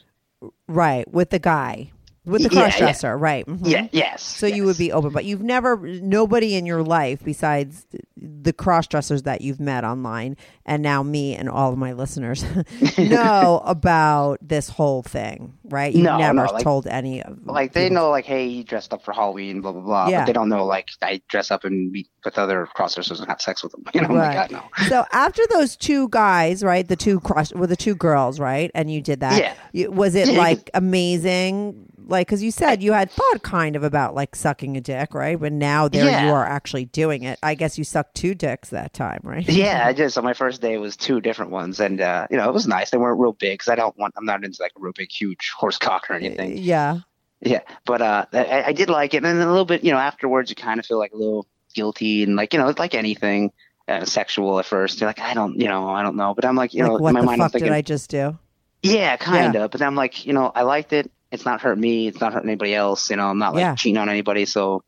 [0.68, 1.93] Right with the guy,
[2.26, 2.66] with the Yeah, yeah.
[2.70, 3.46] cross dresser, right?
[3.46, 3.60] mhm.
[3.64, 3.88] Yeah.
[3.92, 4.22] Yes.
[4.24, 7.86] So you would be open, but you've never nobody in your life besides
[8.18, 12.46] the cross dressers that you've met online, and now me and all of my listeners
[12.98, 15.94] know about this whole thing, right?
[15.94, 17.44] You've No, never no, like- told any of them.
[17.54, 17.96] like they people.
[18.04, 20.22] know like hey he dressed up for halloween blah blah blah Yeah.
[20.22, 23.42] but they don't know like i dress up and meet with other crossdressers and have
[23.42, 24.50] sex with them you know Right.
[24.50, 28.40] god no So after those two guys, right, the two cross were the two girls,
[28.40, 29.38] right, and you did that.
[29.40, 29.54] Yeah.
[29.74, 31.90] You, was it like amazing?
[32.08, 35.40] Like, because you said you had thought kind of about like sucking a dick, right?
[35.40, 36.26] But now there Yeah.
[36.28, 37.40] you are actually doing it.
[37.44, 39.48] I guess you sucked two dicks that time, right?
[39.48, 42.48] yeah i did so my first day was two different ones and uh you know
[42.48, 44.72] it was nice they weren't real big because i don't want i'm not into like
[44.78, 47.00] a real big huge horse cock or anything Yeah.
[47.42, 49.98] Yeah, but uh, I, I did like it, and then a little bit, you know,
[49.98, 52.96] afterwards, you kind of feel like a little guilty, and like, you know, it's like
[52.96, 53.52] anything
[53.90, 55.02] uh, sexual at first.
[55.02, 56.98] You're like, I don't, you know, I don't know, but I'm like, you like, know,
[57.00, 58.40] what in my the mind, I'm fuck did I just do?
[58.82, 59.72] yeah, kind of.
[59.72, 61.12] But then I'm like, you know, I liked it.
[61.34, 62.08] It's not hurt me.
[62.08, 63.10] It's not hurt anybody else.
[63.10, 63.76] You know, I'm not like Yeah.
[63.76, 64.46] cheating on anybody.
[64.46, 64.84] So,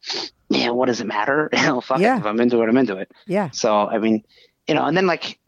[0.50, 1.50] yeah, what does it matter?
[1.58, 2.18] You know, fuck Yeah.
[2.18, 2.20] it.
[2.20, 3.12] If I'm into it, I'm into it.
[3.26, 3.50] Yeah.
[3.50, 4.24] So, I mean,
[4.68, 5.40] you know, and then like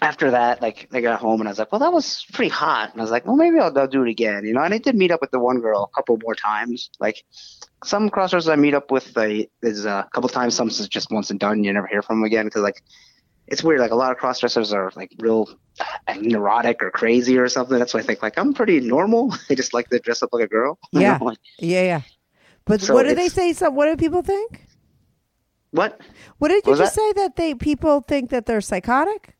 [0.00, 2.92] after that, like I got home and I was like, well, that was pretty hot.
[2.92, 4.62] And I was like, well, maybe I'll, I'll do it again, you know.
[4.62, 6.90] And I did meet up with the one girl a couple more times.
[7.00, 7.24] Like
[7.82, 10.54] some crossers I meet up with, uh, is a couple times.
[10.54, 11.64] Some is just once and done.
[11.64, 12.82] You never hear from them again because like
[13.46, 13.80] it's weird.
[13.80, 15.48] Like a lot of cross dressers are like real
[15.80, 17.78] uh, neurotic or crazy or something.
[17.78, 19.34] That's why I think like I'm pretty normal.
[19.50, 20.78] I just like to dress up like a girl.
[20.92, 21.18] Yeah.
[21.20, 22.00] like, Yeah, yeah.
[22.64, 23.52] But So what do they say?
[23.52, 24.66] So what do people think?
[25.72, 26.00] what?
[26.38, 29.34] What did you was just say that they people think that they're psychotic?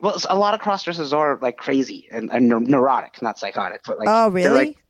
[0.00, 3.82] Well, a lot of cross dressers are like crazy and, and neurotic, not psychotic.
[3.86, 4.66] But like, oh, really?
[4.66, 4.83] like,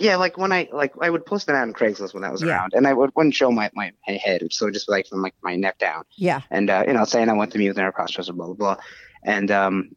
[0.00, 2.40] Yeah, like when I like I would post it out on Craigslist when that was
[2.40, 2.56] Yeah.
[2.56, 5.56] around, and I would, wouldn't show my, my, head, so just like from like my
[5.56, 6.40] neck down, yeah.
[6.50, 8.76] and uh, you know saying I went to meet with an crossdresser, blah blah blah,
[9.22, 9.90] and um,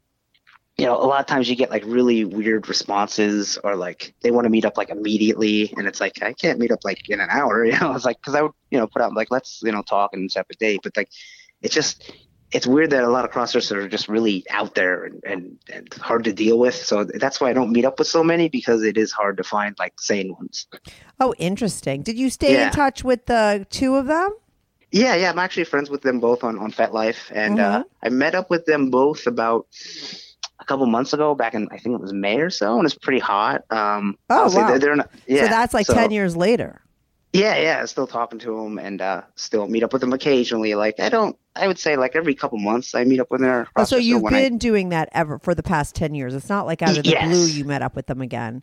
[0.77, 4.29] you know a lot of times you get like really weird responses, or like they
[4.29, 7.21] want to meet up like immediately, and it's like I can't meet up like in
[7.21, 7.95] an hour, you know.
[7.95, 10.29] It's like because I would you know put out like let's you know talk and
[10.29, 11.09] set up a date, but like
[11.61, 12.11] it's just
[12.53, 15.93] it's weird that a lot of crossers are just really out there and, and, and
[15.95, 16.75] hard to deal with.
[16.75, 19.43] So that's why I don't meet up with so many because it is hard to
[19.43, 20.67] find like sane ones.
[21.19, 22.03] Oh, interesting.
[22.03, 24.35] Did you stay in touch with the two of them?
[24.91, 28.35] Yeah, yeah, I'm actually friends with them both on on FetLife, and uh, I met
[28.35, 29.65] up with them both about
[30.59, 32.93] a couple months ago, back in I think it was May or so, and it's
[32.93, 33.63] pretty hot.
[33.71, 34.67] Um, Oh, wow.
[34.67, 36.79] They're, they're not, yeah, so that's like so- 10 years later.
[37.33, 40.75] Yeah, yeah, still talking to them, and uh, still meet up with them occasionally.
[40.75, 43.67] Like I don't, I would say like every couple months I meet up with their.
[43.75, 46.35] Oh, so you've when I- been doing that ever for the past 10 years.
[46.35, 47.27] It's not like out of the Yes.
[47.27, 48.61] blue you met up with them again.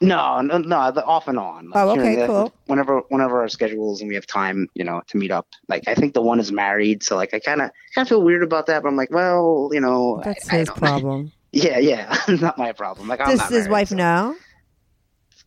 [0.00, 1.70] No, no, no, the off and on.
[1.70, 2.52] Like, Oh, okay, cool.
[2.66, 5.46] Whenever, whenever our schedules and we have time, you know, to meet up.
[5.68, 8.20] Like, I think the one is married, so like, I kind of, kind of feel
[8.22, 8.82] weird about that.
[8.82, 11.32] But I'm like, well, you know, That's I, I his don't- problem.
[11.52, 13.06] Yeah, yeah, it's not my problem.
[13.06, 14.34] Like, I'm Does not his married, wife so- know?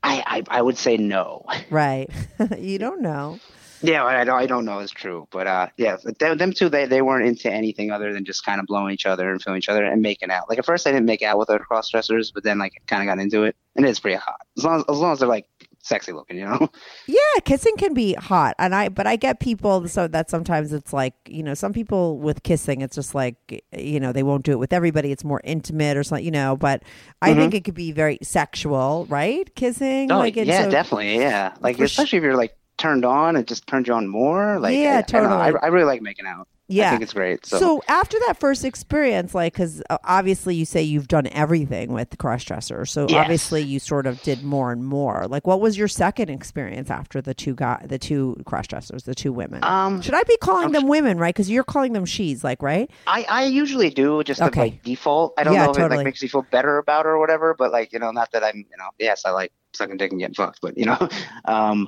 [0.08, 1.46] I, I, I would say no.
[1.70, 2.10] Right.
[2.58, 3.40] you don't know.
[3.82, 6.68] Yeah, I don't, I don't know is true, but uh, yeah, but them, them two,
[6.68, 9.60] they, they weren't into anything other than just kind of blowing each other and feeling
[9.60, 10.50] each other and making out.
[10.50, 13.04] Like at first, I didn't make out with other cross dressers, but then like kind
[13.04, 15.30] of got into it, and it's pretty hot as long as, as long as they're
[15.30, 15.48] like
[15.88, 16.70] sexy looking, you know.
[17.08, 20.94] Yeah, kissing can be hot, and I but I get people so that sometimes it's
[20.94, 24.52] like you know some people with kissing it's just like you know they won't do
[24.52, 25.12] it with everybody.
[25.12, 26.58] It's more intimate or something, you know.
[26.58, 26.84] But
[27.22, 27.58] I think mm-hmm.
[27.58, 29.54] it could be very sexual, right?
[29.56, 31.54] Kissing, Oh like yeah, so- definitely, yeah.
[31.62, 34.60] Like especially if you're like turned on, it just turns you on more.
[34.60, 35.34] Like Yeah, I, I, totally.
[35.34, 36.48] I, I really like making out.
[36.80, 36.86] I Yeah.
[36.86, 37.46] think it's great.
[37.46, 42.18] So, So, after that first experience, like, because obviously you say you've done everything with
[42.18, 43.14] cross dresser, so Yes.
[43.14, 45.28] obviously you sort of did more and more.
[45.30, 49.32] Like, what was your second experience after the two guy, the two crossdressers, the two
[49.32, 49.70] women?
[49.70, 51.34] um, Should I be calling them women, right?
[51.34, 52.92] Because you're calling them she's, like, right?
[53.06, 54.58] I, I usually do just Okay.
[54.58, 55.34] like default.
[55.38, 57.72] I don't Yeah, know if it like makes you feel better about or whatever, but
[57.72, 60.34] like you know, not that I'm you know, yes, I like sucking dick and getting
[60.36, 60.98] fucked, but you know,
[61.46, 61.88] um,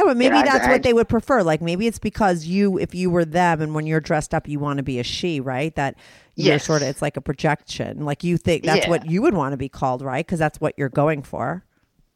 [0.00, 1.42] Yeah, but maybe Yeah, I- that's I- what they would prefer.
[1.42, 4.58] Like, maybe it's because you, if you were them, and when you're dressed up, you
[4.58, 5.74] want to be a she, right?
[5.76, 5.94] That
[6.36, 6.64] you're Yes.
[6.64, 8.04] sort of, it's like a projection.
[8.04, 8.90] Like you think that's Yeah.
[8.90, 10.24] what you would want to be called, right?
[10.26, 11.64] Because that's what you're going for.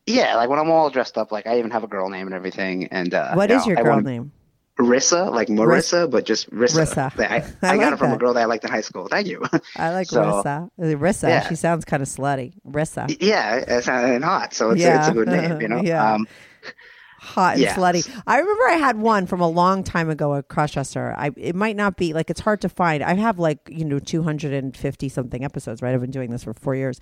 [0.07, 2.35] yeah, like when I'm all dressed up, like I even have a girl name and
[2.35, 2.88] everything.
[2.90, 4.33] And uh, What you is know, your I girl want- name?
[4.79, 6.85] Rissa, like Marissa, but just Rissa.
[7.12, 7.31] Rissa.
[7.31, 8.16] I, I I, got like it from that.
[8.16, 9.07] a girl that I liked in high school.
[9.09, 9.40] Thank you.
[9.77, 10.64] I like So- Rissa.
[10.79, 11.29] Uh, Rissa.
[11.29, 11.49] Yeah.
[11.49, 12.55] She sounds kind of slutty.
[12.68, 13.16] Rissa.
[13.20, 14.99] yeah, it's and hot, so it's, Yeah.
[14.99, 15.81] it's a good name, you know.
[15.81, 16.14] Yeah.
[16.14, 16.27] Um,
[17.25, 17.75] Hot and Yeah.
[17.75, 18.09] slutty.
[18.27, 21.15] I remember I had one from a long time ago, a cross dresser.
[21.17, 23.03] I it might not be like it's hard to find.
[23.03, 25.81] I have like you know two hundred and fifty something episodes.
[25.83, 27.01] Right, I've been doing this for four years,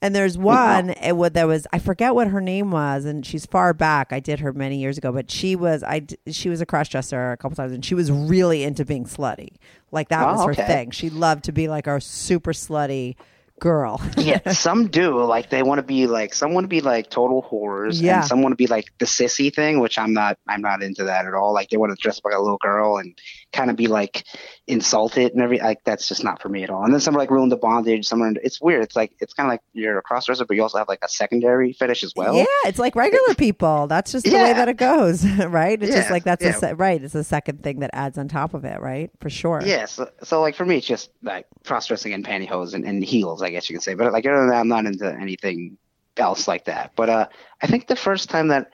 [0.00, 3.26] and there's one eh, it, wa- that was I forget what her name was, and
[3.26, 4.12] she's far back.
[4.12, 7.32] I did her many years ago, but she was I she was a cross dresser
[7.32, 9.56] a couple times, and she was really into being slutty.
[9.90, 10.66] Like that Oh, was her okay.
[10.66, 10.90] thing.
[10.92, 13.16] She loved to be like our super slutty
[13.60, 14.00] girl.
[14.18, 15.22] yeah, some do.
[15.24, 18.18] Like they want to be like some want to be like total whores, Yeah.
[18.20, 20.38] and some want to be like the sissy thing, which I'm not.
[20.48, 21.52] I'm not into that at all.
[21.52, 23.16] Like they want to dress up like a little girl and
[23.52, 24.24] kind of be like
[24.66, 25.58] insulted and every.
[25.60, 26.84] Like that's just not for me at all.
[26.84, 28.06] And then some are like ruin the bondage.
[28.06, 28.32] Some are.
[28.42, 28.82] It's weird.
[28.82, 31.00] It's like it's kind of like you're a cross dresser, but you also have like
[31.02, 32.34] a secondary fetish as well.
[32.36, 33.86] Yeah, it's like regular people.
[33.86, 35.80] That's just the way that it goes, right?
[35.82, 36.52] It's just like that's a yeah.
[36.54, 37.02] se- right.
[37.02, 39.10] It's a second thing that adds on top of it, right?
[39.20, 39.62] For sure.
[39.64, 43.02] Yeah, so, so like for me, it's just like cross dressing and pantyhose and, and
[43.04, 43.94] heels, I guess you could say.
[43.94, 45.76] But like other than that, I'm not into anything
[46.16, 46.92] else like that.
[46.96, 47.28] But uh,
[47.62, 48.70] I think the first time that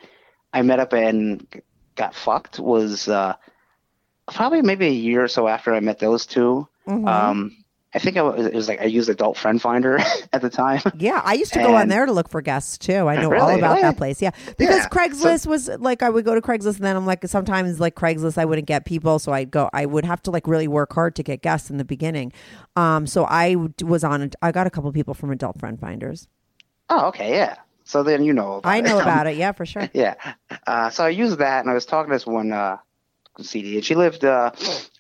[0.53, 1.47] I met up and
[1.97, 3.35] got fucked was uh,
[4.33, 7.09] probably maybe a year or so after I met those 2 Mhm.
[7.09, 7.60] Um,
[7.93, 9.99] I think I was, it was like I used Adult Friend Finder
[10.33, 10.81] at the time.
[10.97, 13.09] Yeah, I used to go on there to look for guests too.
[13.09, 13.55] I know all Really?
[13.59, 13.83] about Really?
[13.83, 14.23] that place.
[14.23, 17.27] Yeah, because Yeah, Craigslist was like I would go to Craigslist, and then I'm like
[17.27, 19.69] sometimes like Craigslist I wouldn't get people, so I'd go.
[19.73, 22.33] I would have to like really work hard to get guests in the beginning.
[22.77, 24.31] Um, so I was on.
[24.41, 26.29] I got a couple people from Adult Friend Finders.
[26.91, 27.57] Oh, okay, yeah.
[27.83, 28.55] So then you know.
[28.59, 29.03] About I know it.
[29.03, 29.37] about it.
[29.37, 29.89] Yeah, for sure.
[29.93, 30.15] Yeah.
[30.67, 32.77] Uh, so I used that, and I was talking to this one uh,
[33.41, 34.51] CD, and she lived, uh,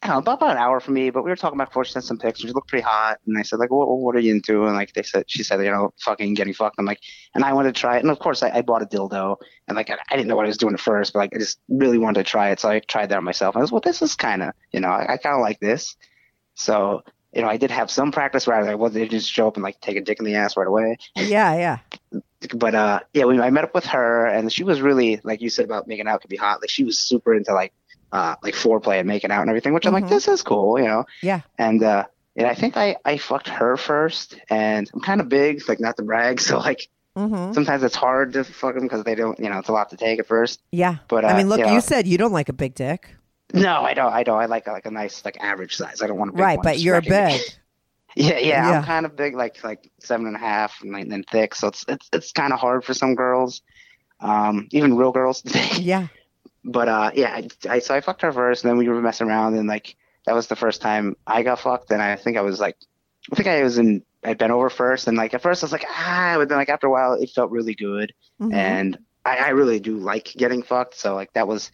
[0.02, 1.10] I don't know, about, about an hour from me.
[1.10, 3.18] But we were talking about before she sent some pics, and she looked pretty hot.
[3.26, 4.64] And I said, like, what, what are you into?
[4.66, 6.76] And like they said, she said, you know, fucking getting fucked.
[6.78, 7.00] I'm like,
[7.34, 9.36] and I wanted to try it, and of course I, I bought a dildo,
[9.68, 11.38] and like I, I didn't know what I was doing at first, but like I
[11.38, 13.56] just really wanted to try it, so I tried that myself.
[13.56, 15.96] I was, well, this is kind of, you know, I, I kind of like this.
[16.54, 17.02] So.
[17.32, 19.62] You know, I did have some practice where I was like, just show up and
[19.62, 21.78] like take a dick in the ass right away Yeah, yeah.
[22.54, 25.50] but uh yeah we I met up with her and she was really like you
[25.50, 27.72] said about making out could be hot like she was super into like
[28.12, 30.00] uh like foreplay and making out and everything which I'm Mhm.
[30.02, 31.40] like this is cool you know Yeah.
[31.58, 32.04] and uh
[32.36, 35.96] and I think I I fucked her first and I'm kind of big like not
[35.96, 39.48] to brag so like hmm sometimes it's hard to fuck them because they don't you
[39.48, 40.96] know it's a lot to take at first Yeah.
[41.08, 43.16] but uh, I mean, look, you, you said you don't like a big dick,
[43.52, 46.18] no I don't I don't I like like a nice like average size I don't
[46.18, 46.56] want a big right?
[46.56, 47.40] one, But you're big.
[48.16, 48.78] Yeah, yeah, Yeah.
[48.78, 51.54] I'm kind of big, like like seven and a half, and, and then thick.
[51.54, 53.62] So it's it's it's kind of hard for some girls,
[54.20, 55.42] um, even real girls.
[55.78, 56.08] Yeah.
[56.64, 59.28] But uh, yeah, I, I so I fucked her first, and then we were messing
[59.28, 59.96] around, and like
[60.26, 62.76] that was the first time I got fucked, and I think I was like,
[63.32, 65.72] I think I was in, I'd been over first, and like at first I was
[65.72, 68.52] like ah, but then like after a while it felt really good, Mhm.
[68.54, 71.70] and I, I really do like getting fucked, so like that was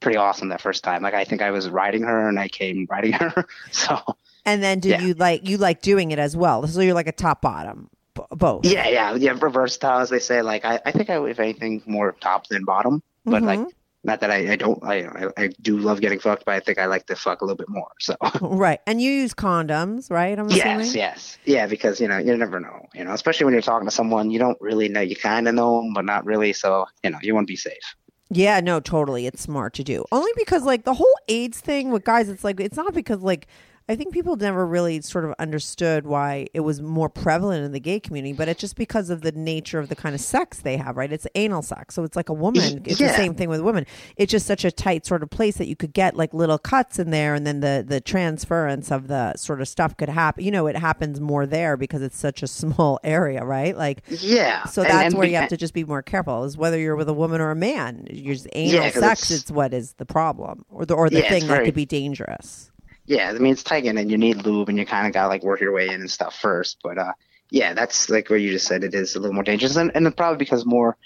[0.00, 1.02] pretty awesome that first time.
[1.02, 4.00] Like I think I was riding her, and I came riding her, so.
[4.46, 5.00] And then, did Yeah.
[5.02, 6.66] you like you like doing it as well?
[6.66, 7.90] So you're like a top bottom,
[8.30, 8.64] both.
[8.64, 9.36] Yeah, yeah, yeah.
[9.38, 10.40] Reversatile, as they say.
[10.40, 13.02] Like, I, I think I, if anything, more top than bottom.
[13.26, 13.70] But like, Mhm.
[14.02, 16.78] Not that I, I don't I, I I do love getting fucked, but I think
[16.78, 17.90] I like to fuck a little bit more.
[18.00, 18.80] So Right.
[18.86, 20.38] And you use condoms, right?
[20.38, 20.80] I'm assuming.
[20.80, 23.86] yes, yes, yeah, because you know you never know, you know, especially when you're talking
[23.86, 25.00] to someone you don't really know.
[25.00, 26.52] You kind of know them, but not really.
[26.52, 27.94] So you know you want to be safe.
[28.32, 29.26] Yeah, no, totally.
[29.26, 30.04] It's smart to do.
[30.12, 33.48] Only because like the whole AIDS thing with guys, it's like it's not because like
[33.90, 37.80] I think people never really sort of understood why it was more prevalent in the
[37.80, 40.76] gay community, but it's just because of the nature of the kind of sex they
[40.76, 41.12] have, right?
[41.12, 41.96] It's anal sex.
[41.96, 42.82] So it's like a woman.
[42.84, 43.86] It's the same thing with women.
[44.16, 47.00] It's just such a tight sort of place that you could get like little cuts
[47.00, 50.44] in there and then the the transference of the sort of stuff could happen.
[50.44, 53.76] You know, it happens more there because it's such a small area, right?
[53.76, 54.66] Like Yeah.
[54.66, 56.44] so that's and where you have to just be more careful.
[56.44, 58.06] Is whether you're with a woman or a man.
[58.08, 61.22] You're just anal Yeah, sex it's- is what is the problem, or the or the
[61.22, 62.69] Yeah, thing that could be dangerous.
[63.10, 65.28] Yeah, I mean it's tight and you need lube and you kind of got to
[65.28, 66.78] like work your way in and stuff first.
[66.84, 67.12] But uh,
[67.50, 68.84] yeah, that's like what you just said.
[68.84, 70.96] It is a little more dangerous, and, and probably because more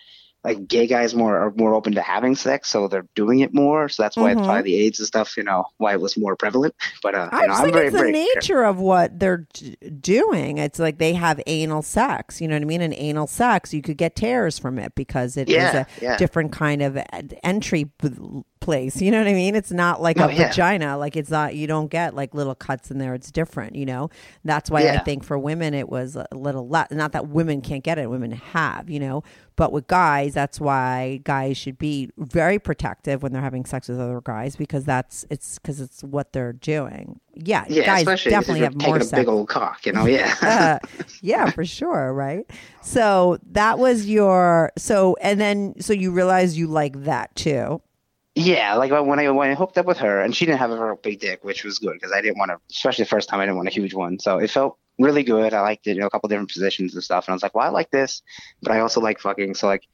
[0.45, 3.89] like gay guys more are more open to having sex, so they're doing it more.
[3.89, 5.39] So that's why it's probably the AIDS and stuff.
[5.39, 6.75] You know why it was more prevalent.
[7.03, 7.37] But uh, Mm-hmm.
[7.37, 10.59] I you know, think very it's the very nature of what they're d- doing.
[10.59, 12.43] It's like they have anal sex.
[12.43, 12.83] You know what I mean?
[12.83, 16.17] And anal sex, you could get tears from it because it is Yeah, a yeah.
[16.19, 16.99] different kind of
[17.43, 17.85] entry
[18.65, 19.01] place.
[19.01, 19.55] You know what I mean?
[19.55, 20.49] It's not like No, a yeah.
[20.49, 20.97] vagina.
[20.99, 21.55] Like it's not.
[21.55, 23.15] You don't get like little cuts in there.
[23.15, 23.77] It's different.
[23.77, 24.11] You know.
[24.45, 26.91] That's why I think for women it was a little less.
[26.91, 28.09] Not that women can't get it.
[28.11, 28.89] Women have.
[28.91, 29.23] You know.
[29.57, 34.01] But with guys, that's why guys should be very protective when they're having sex with
[34.01, 37.21] other guys because that's it's because it's what they're doing.
[37.35, 39.87] Yeah, yeah, guys especially definitely if have more a big old cock.
[39.87, 40.35] You know, yeah.
[40.43, 40.79] Uh,
[41.21, 42.51] yeah, for sure, right?
[42.83, 47.81] So that was your so, and then so you realize you like that too.
[48.37, 50.97] Yeah, like when I when I hooked up with her, and she didn't have a
[50.97, 53.45] big dick, which was good because I didn't want to, especially the first time, I
[53.45, 54.19] didn't want a huge one.
[54.19, 55.55] So it felt really good.
[55.55, 57.27] I liked it, you know, a couple different positions and stuff.
[57.29, 58.23] And I was like, well, I like this,
[58.61, 59.55] but I also like fucking.
[59.55, 59.85] So like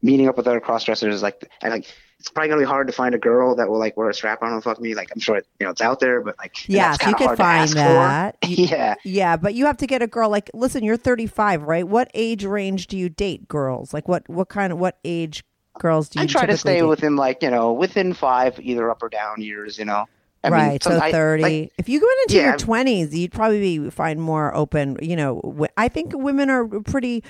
[0.00, 1.86] meeting up with other cross dressers, like I like.
[2.18, 4.44] It's probably gonna be hard to find a girl that will like wear a strap
[4.44, 4.94] on and fuck me.
[4.94, 8.36] Like I'm sure you know it's out there, but like yeah, you could find that.
[8.46, 11.86] You- yeah, Yeah, but you have to get a girl like listen, you're 35, right?
[11.86, 13.92] What age range do you date girls?
[13.92, 15.42] Like what what kind of what age
[15.78, 16.82] girls do you I try to stay date?
[16.86, 19.78] within like you know within five either up or down years.
[19.78, 20.04] You know,
[20.44, 21.42] I right, some- so I- 30.
[21.42, 25.16] like, if you go into Yeah, your 20s, you'd probably be, find more open, you
[25.16, 27.22] know, I think women are pretty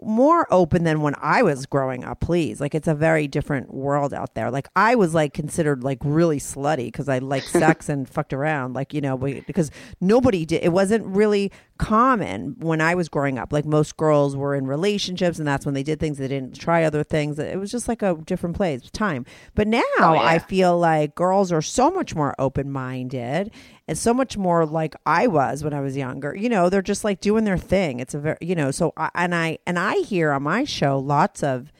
[0.00, 2.60] more open than when I was growing up, please.
[2.60, 4.50] Like it's a very different world out there.
[4.50, 8.74] Like I was like considered like really slutty because I like sex and fucked around
[8.74, 13.38] like, you know, we- because nobody did it wasn't really common when I was growing
[13.38, 13.52] up.
[13.52, 16.84] Like most girls were in relationships and that's when they did things they didn't try
[16.84, 17.38] other things.
[17.40, 19.26] It was just like a different place, time.
[19.56, 20.20] But oh, now Oh, yeah.
[20.22, 23.50] I feel like girls are so much more open minded
[23.92, 26.34] and so much more like I was when I was younger.
[26.34, 28.00] You know, they're just like doing their thing.
[28.00, 30.98] It's a very, you know, so I, and I and I hear on my show
[30.98, 31.70] lots of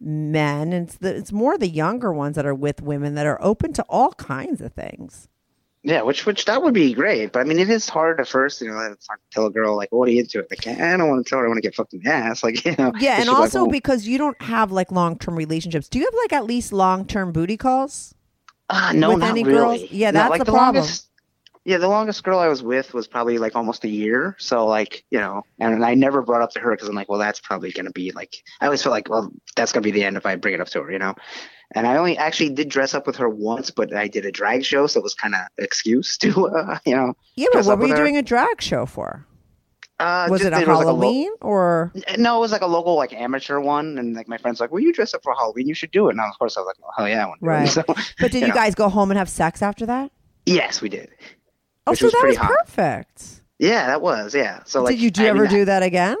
[0.00, 3.38] men and it's, the, it's more the younger ones that are with women that are
[3.40, 5.28] open to all kinds of things.
[5.84, 8.60] Yeah, which which that would be great, but I mean, it is hard at first.
[8.60, 8.96] You know, to
[9.30, 11.44] tell a girl like, "What are you into?" Like, I don't want to tell her
[11.46, 12.42] I want to get fucked in the ass.
[12.50, 12.92] Like, you know.
[12.98, 15.88] Yeah, and she's like, also "Oh." because you don't have like long term relationships.
[15.88, 18.14] Do you have like at least long term booty calls?
[18.70, 19.78] Ah, no, with not any really.
[19.78, 19.90] girls?
[19.90, 20.82] Yeah, No, that's like the the problem.
[20.84, 21.09] Longest,
[21.64, 24.34] yeah, the longest girl I was with was probably like almost a year.
[24.38, 27.18] So like, you know, and I never brought up to her because I'm like, well,
[27.18, 28.34] that's probably gonna be like.
[28.60, 30.68] I always felt like, well, that's gonna be the end if I bring it up
[30.68, 31.14] to her, you know.
[31.74, 34.64] And I only actually did dress up with her once, but I did a drag
[34.64, 37.14] show, so it was kind of excuse to, uh, you know.
[37.36, 37.96] Yeah, but what were you her.
[37.98, 39.24] doing a drag show for?
[40.00, 41.92] Uh, Was just- it a was like lo- Halloween or?
[42.16, 44.72] no, it was like a local like amateur one, and like my friends were like,
[44.72, 46.68] "Well, you dress up for Halloween, you should do it." And of course, I was
[46.68, 47.68] like, "Well, hell yeah, I want to Right.
[47.68, 47.84] it." So,
[48.18, 48.54] But did you, know.
[48.54, 50.10] guys go home and have sex after that?
[50.46, 51.10] Yes, we did.
[51.86, 52.50] Oh, so that was hot.
[52.66, 53.42] perfect.
[53.58, 54.62] Yeah, that was yeah.
[54.64, 56.16] So like, did you do ever do that again?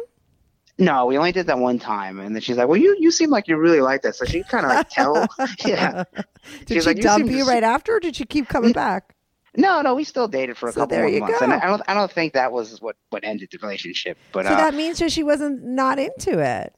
[0.78, 3.28] No, we only did that one time, and then she's like, "Well, you you seem
[3.30, 5.26] like you really like that." So she kind of like tell,
[5.66, 6.04] yeah.
[6.64, 8.72] Did She's she like, "You dump seem you right after, or did she keep coming
[8.72, 9.14] back?
[9.56, 11.44] No, no, we still dated for a So couple there you months, go.
[11.44, 14.16] and I don't I don't think that was what what ended the relationship.
[14.32, 16.74] But So uh, that means that she wasn't not into it.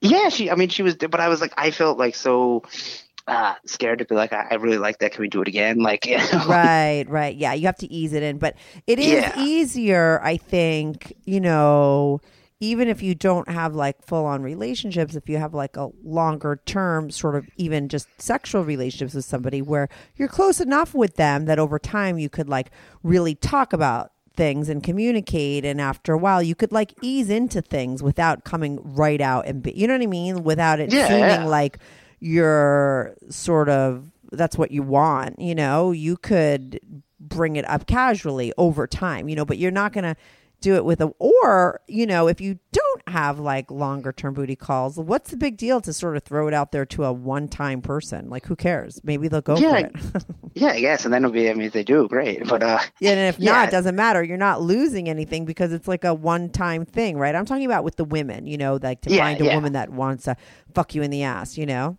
[0.00, 0.50] yeah, she.
[0.50, 2.62] I mean, she was, but I was like, I felt like so.
[3.28, 5.12] Uh, scared to be like, I, I really like that.
[5.12, 5.78] Can we do it again?
[5.78, 6.44] Like, you know?
[6.46, 7.36] right, right.
[7.36, 8.56] Yeah, you have to ease it in, but
[8.86, 9.32] it is Yeah.
[9.38, 11.14] easier, I think.
[11.24, 12.20] You know,
[12.58, 16.60] even if you don't have like full on relationships, if you have like a longer
[16.66, 21.44] term, sort of even just sexual relationships with somebody where you're close enough with them
[21.46, 22.70] that over time you could like
[23.04, 27.60] really talk about things and communicate and after a while you could like ease into
[27.60, 31.06] things without coming right out and be, you know what I mean without it Yeah,
[31.06, 31.44] seeming yeah.
[31.44, 31.78] like
[32.22, 36.78] you're sort of that's what you want you know you could
[37.18, 40.16] bring it up casually over time you know but you're not going to
[40.60, 44.54] do it with a or you know if you don't have like longer term booty
[44.54, 47.48] calls, what's the big deal to sort of throw it out there to a one
[47.48, 48.30] time person?
[48.30, 49.00] Like, who cares?
[49.02, 49.70] Maybe they'll go Yeah.
[49.80, 50.24] for it.
[50.54, 51.50] Yeah, I guess, and then it'll be.
[51.50, 52.46] I mean, if they do, great.
[52.46, 53.52] But uh, Yeah, and if Yeah.
[53.52, 54.22] not, it doesn't matter.
[54.22, 57.34] You're not losing anything because it's like a one time thing, right?
[57.34, 59.90] I'm talking about with the women, you know, like to Yeah, find a woman that
[59.90, 60.36] wants to
[60.74, 61.96] fuck you in the ass, you know?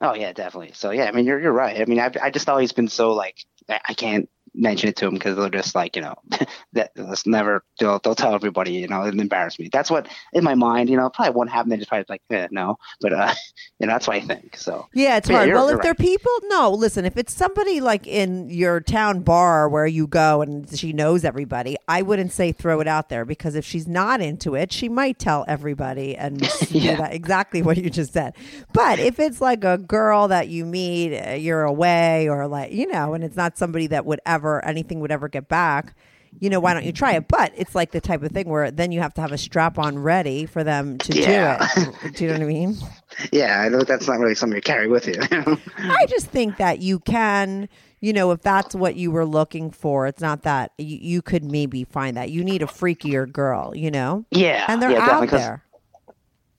[0.00, 0.72] Oh yeah, definitely.
[0.74, 1.80] So yeah, I mean, you're you're right.
[1.80, 5.04] I mean, I've I just always been so like I I can't mention it to
[5.06, 6.14] them because they'll just like you know
[6.72, 9.68] that let's never they'll they'll tell everybody you know and embarrass me.
[9.72, 11.70] That's what in my mind you know probably won't happen.
[11.70, 13.32] They just probably like eh, no, but uh
[13.80, 14.56] you know that's what I think.
[14.56, 15.48] So Yeah, it's Yeah, hard.
[15.48, 19.20] you're- well, if you're they're people, no, listen, if it's somebody like in your town
[19.20, 23.24] bar where you go and she knows everybody, I wouldn't say throw it out there
[23.24, 26.40] because if she's not into it, she might tell everybody and
[26.70, 26.96] Yeah.
[26.96, 28.34] that exactly what you just said.
[28.72, 32.86] But if it's like a girl that you meet, uh, you're away or like, you
[32.86, 35.94] know, and it's not somebody that would ever, anything would ever get back,
[36.40, 37.26] you know, why don't you try it?
[37.28, 39.78] But it's like the type of thing where then you have to have a strap
[39.78, 41.66] on ready for them to Yeah.
[41.74, 42.14] do it.
[42.16, 42.76] Do you know what I mean?
[43.32, 45.14] yeah, I know that's not really something you carry with you.
[45.78, 47.68] I just think that you can,
[48.00, 51.44] you know, if that's what you were looking for, it's not that you, you could
[51.44, 52.30] maybe find that.
[52.30, 54.24] You need a freakier girl, you know?
[54.30, 55.64] yeah, And they're yeah, out there.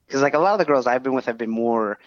[0.08, 2.00] because like a lot of the girls I've been with have been more.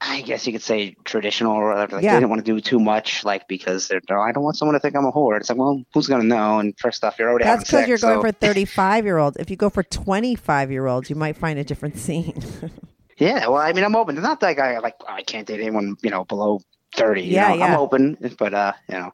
[0.00, 1.96] I guess you could say traditional or whatever.
[1.96, 2.12] Like Yeah.
[2.14, 4.00] they didn't want to do too much, like because they're.
[4.10, 5.36] I don't want someone to think I'm a whore.
[5.38, 6.60] It's like, well, who's gonna know?
[6.60, 9.36] And first off, you're already That's because you're going so- for 35 year olds.
[9.38, 12.40] If you go for 25 year olds, you might find a different scene.
[13.20, 14.16] Yeah, well, I mean, I'm open.
[14.16, 16.60] It's not like I like oh, I can't date anyone, you know, below
[16.94, 17.22] thirty.
[17.22, 17.54] you Yeah, know?
[17.56, 17.64] yeah.
[17.74, 19.12] I'm open, but uh, you know,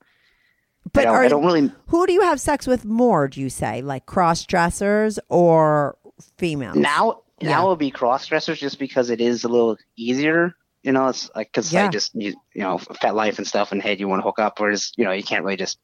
[0.93, 1.73] but I don't, are, I really.
[1.87, 3.81] who do you have sex with more, do you say?
[3.81, 5.97] Like cross dressers or
[6.37, 6.77] females?
[6.77, 7.53] Now, Yeah.
[7.53, 10.55] now it'll be cross dressers just because it is a little easier.
[10.85, 11.87] You know, it's like because Yeah.
[11.87, 14.39] I just you, you know FetLife and stuff, and hey, do you want to hook
[14.39, 14.61] up?
[14.61, 15.79] Whereas you know you can't really just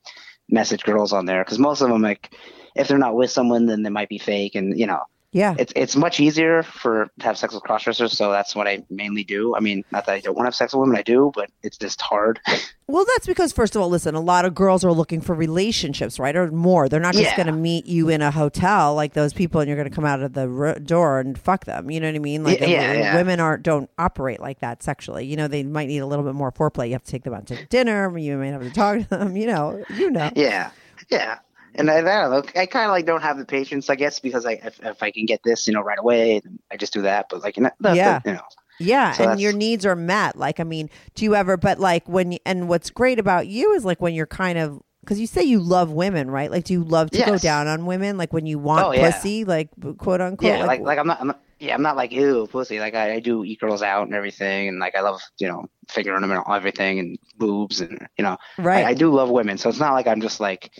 [0.49, 2.35] message girls on there because most of them like
[2.77, 5.01] if they're not with someone, then they might be fake, and you know
[5.33, 5.55] Yeah.
[5.59, 8.17] it's it's much easier for to have sex with cross dressers.
[8.17, 9.55] So that's what I mainly do.
[9.55, 11.51] I mean, not that I don't want to have sex with women, I do, but
[11.63, 12.41] it's just hard.
[12.91, 16.19] Well, that's because, first of all, listen, a lot of girls are looking for relationships,
[16.19, 16.35] right?
[16.35, 16.89] Or more.
[16.89, 17.37] They're not just Yeah.
[17.37, 20.05] going to meet you in a hotel like those people and you're going to come
[20.05, 21.89] out of the r- door and fuck them.
[21.93, 22.43] You know what I mean?
[22.43, 23.15] Like, Yeah, yeah, yeah.
[23.15, 25.25] women aren't don't operate like that sexually.
[25.25, 26.89] You know, they might need a little bit more foreplay.
[26.89, 28.19] You have to take them out to dinner.
[28.19, 29.37] You might have to talk to them.
[29.37, 30.29] You know, you know.
[30.35, 30.71] Yeah,
[31.09, 31.39] yeah.
[31.81, 32.61] And I, I don't know.
[32.61, 35.11] I kind of like don't have the patience, I guess, because I if, if I
[35.11, 37.27] can get this, you know, right away, I just do that.
[37.31, 38.21] But like, you know, the- the- Yeah.
[38.25, 38.43] you know,
[38.79, 40.37] Yeah, So and your needs are met.
[40.37, 41.57] Like, I mean, do you ever?
[41.57, 45.19] But like when, and what's great about you is like when you're kind of because
[45.19, 46.51] you say you love women, right?
[46.51, 48.17] Like, do you love to go down on women?
[48.19, 49.11] Like when you want Oh, yeah.
[49.11, 49.69] pussy, like
[49.99, 50.51] quote unquote.
[50.51, 52.79] yeah, like, like I'm not, I'm not, yeah, I'm not like ew pussy.
[52.81, 55.67] Like I, I do eat girls out and everything, and like I love, you know,
[55.89, 58.85] figuring them and everything, and boobs, and you know, right.
[58.85, 59.59] I, I do love women.
[59.59, 60.71] So it's not like I'm just like,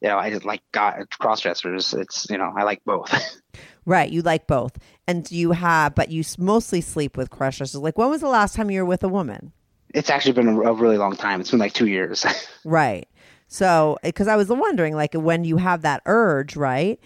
[0.00, 1.92] you know, I just like got cross dressers.
[1.94, 3.12] It's you know, I like both.
[3.86, 4.78] Right, you like both,
[5.08, 7.74] and you have, but you mostly sleep with crushes.
[7.74, 9.52] Like, when was the last time you were with a woman?
[9.92, 11.40] it's actually been a, a really long time.
[11.40, 12.24] It's been like two years.
[12.64, 13.08] Right.
[13.48, 17.00] So, eh, because I was wondering, like, when you have that urge, right?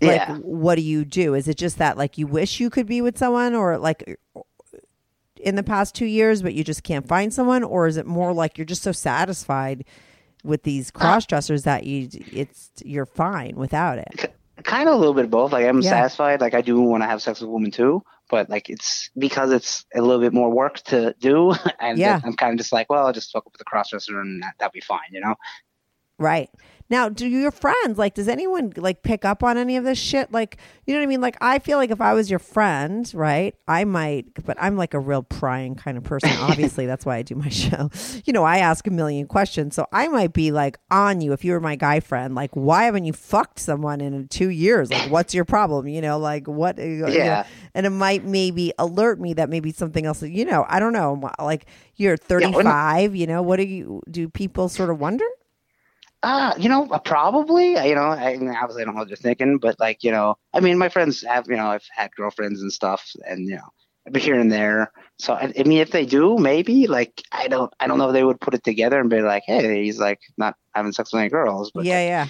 [0.00, 0.36] Like, Yeah.
[0.36, 1.34] what do you do?
[1.34, 4.40] Is it just that, like, you wish you could be with someone, or like eh,
[5.40, 8.32] in the past two years, but you just can't find someone, or is it more
[8.32, 9.84] like you're just so satisfied
[10.44, 14.32] with these uh, cross dressers that you it's you're fine without it?
[14.62, 15.52] kind of a little bit of both.
[15.52, 15.90] Like I'm Yeah.
[15.90, 16.40] satisfied.
[16.42, 19.86] Like I do want to have sex with women too, but like it's because it's
[19.94, 22.20] a little bit more work to do, and Yeah.
[22.22, 24.54] I'm kind of just like, well, I'll just fuck up with the crossdresser and that,
[24.58, 25.34] that'll be fine, you know?
[26.18, 26.50] Right.
[26.90, 30.32] Now, do your friends like does anyone like pick up on any of this shit?
[30.32, 31.20] Like, you know what I mean?
[31.20, 33.54] Like I feel like if I was your friend, right?
[33.68, 36.30] I might, but I'm like a real prying kind of person.
[36.40, 37.90] Obviously, that's why I do my show.
[38.24, 39.74] You know, I ask a million questions.
[39.76, 42.34] So I might be like on you if you were my guy friend.
[42.34, 44.90] Like, why haven't you fucked someone in 2 years?
[44.90, 45.86] Like, what's your problem?
[45.86, 47.46] You know, like what uh, you know, Yeah.
[47.74, 51.30] and it might maybe alert me that maybe something else, you know, I don't know,
[51.40, 51.66] like
[51.96, 55.24] you're when- 35, you know, what do you do people sort of wonder?
[56.22, 57.72] Uh, you know, probably.
[57.72, 60.10] You know, I, I mean, obviously I don't know what they're thinking, but like, you
[60.10, 63.56] know, I mean, my friends have, you know, I've had girlfriends and stuff, and you
[63.56, 63.68] know,
[64.10, 64.92] but here and there.
[65.18, 68.12] So I, I mean, if they do, maybe like I don't, I don't know if
[68.12, 71.20] they would put it together and be like, hey, he's like not having sex with
[71.20, 72.26] any girls, but yeah, yeah.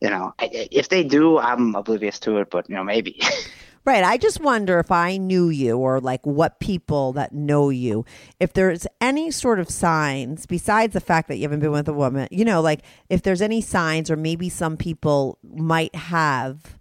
[0.00, 3.20] you know, I- if they do, I'm oblivious to it, but you know, maybe.
[3.84, 4.04] Right.
[4.04, 8.04] I just wonder if I knew you or like what people that know you,
[8.38, 11.92] if there's any sort of signs besides the fact that you haven't been with a
[11.92, 16.78] woman, you know, like if there's any signs or maybe some people might have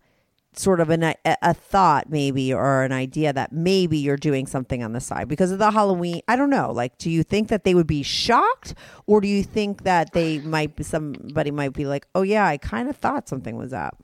[0.54, 4.84] sort of an, a, a thought maybe or an idea that maybe you're doing something
[4.84, 6.22] on the side because of the Halloween.
[6.28, 6.72] I don't know.
[6.72, 8.76] Like, do you think that they would be shocked
[9.08, 12.58] or do you think that they might be, somebody might be like, oh yeah, I
[12.58, 14.04] kind of thought something was up?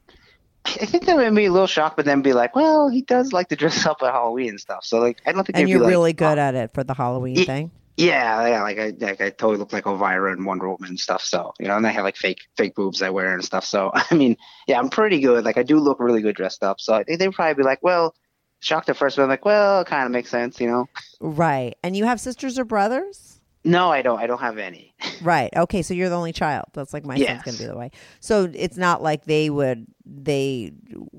[0.81, 3.33] I think that would be a little shocked, but then be like, well, he does
[3.33, 4.83] like to dress up at Halloween and stuff.
[4.83, 5.57] So like, I don't think.
[5.57, 7.71] And they'd you're be like, really good "Oh, at it for the Halloween thing.
[7.97, 11.23] Yeah, yeah, like I, like I totally look like Elvira and Wonder Woman and stuff.
[11.23, 13.65] So you know, and I have like fake, fake boobs I wear and stuff.
[13.65, 14.37] So I mean,
[14.67, 15.43] yeah, I'm pretty good.
[15.45, 16.79] Like I do look really good dressed up.
[16.79, 18.13] So I think they'd probably be like, well,
[18.59, 20.87] shocked at first, but I'm like, well, it kind of makes sense, you know.
[21.19, 21.75] Right.
[21.83, 23.36] And you have sisters or brothers?
[23.63, 24.19] No, I don't.
[24.19, 24.93] I don't have any.
[25.19, 25.51] Right.
[25.55, 25.81] Okay.
[25.81, 26.65] So you're the only child.
[26.73, 27.89] That's like my son's going to be the way.
[28.19, 30.73] So it's not like they would, they,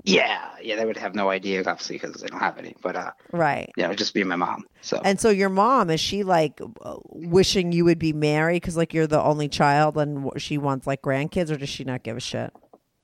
[0.05, 2.75] Yeah, yeah, they would have no idea, obviously, because they don't have any.
[2.81, 3.69] But uh, right.
[3.75, 4.63] yeah, it would just be my mom.
[4.79, 6.61] So And so your mom, is she like
[7.09, 11.01] wishing you would be married because like you're the only child and she wants like
[11.01, 12.53] grandkids or does she not give a shit?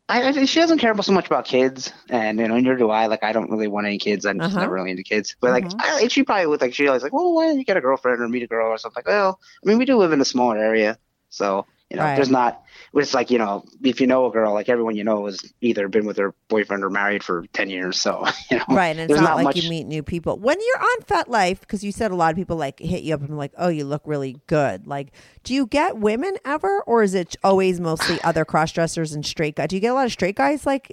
[0.08, 2.92] I, I she doesn't care about so much about kids, and you know, neither do
[2.92, 3.08] I.
[3.08, 4.26] Like, I don't really want any kids.
[4.26, 4.60] I'm just Uh-huh.
[4.60, 5.36] not really into kids.
[5.42, 5.80] But like, Mhm.
[5.80, 6.76] I, she probably would like.
[6.76, 8.78] She always like, well, why don't you get a girlfriend or meet a girl or
[8.78, 9.02] something?
[9.04, 11.00] Like, well, I mean, we do live in a smaller area,
[11.30, 12.16] so you know, Right.
[12.16, 12.62] there's not.
[12.96, 15.88] It's like you know, if you know a girl, like everyone you know has either
[15.90, 18.00] been with their boyfriend or married for ten years.
[18.00, 18.96] So you know, Right.
[18.98, 19.58] And it's not, not like much.
[19.58, 20.38] you meet new people.
[20.40, 23.22] When you're on FetLife, because you said a lot of people like hit you up
[23.22, 24.88] and like, oh, you look really good.
[24.88, 25.12] Like,
[25.44, 29.56] do you get women ever or is it always mostly other cross dressers and straight
[29.56, 29.68] guys?
[29.68, 30.88] Do you get a lot of straight guys like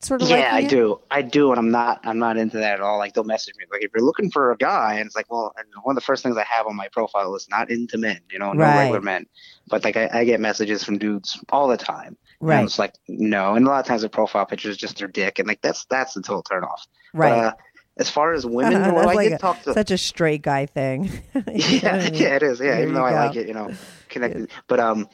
[0.00, 1.00] sort of yeah, I do.
[1.10, 2.00] I do, and I'm not.
[2.04, 2.98] I'm not into that at all.
[2.98, 5.54] Like they'll message me like, if you're looking for a guy, and it's like, well,
[5.56, 8.20] and one of the first things I have on my profile is not into men.
[8.30, 8.78] You know, no Right.
[8.78, 9.26] regular men.
[9.68, 12.16] But like I, I get messages from dudes all the time.
[12.40, 12.62] Right.
[12.64, 15.38] it's like no, and a lot of times the profile picture is just their dick,
[15.38, 16.86] and like that's that's the total turn off.
[17.12, 17.30] Right.
[17.30, 17.52] But, uh,
[17.96, 19.72] as far as women, That's well, I like did a- talk to.
[19.72, 21.04] Such a straight guy thing.
[21.34, 22.58] You know what I yeah, yeah, it is.
[22.60, 23.16] Yeah, There even though I go.
[23.16, 23.72] like it, you know,
[24.08, 24.50] connected.
[24.66, 25.08] But um,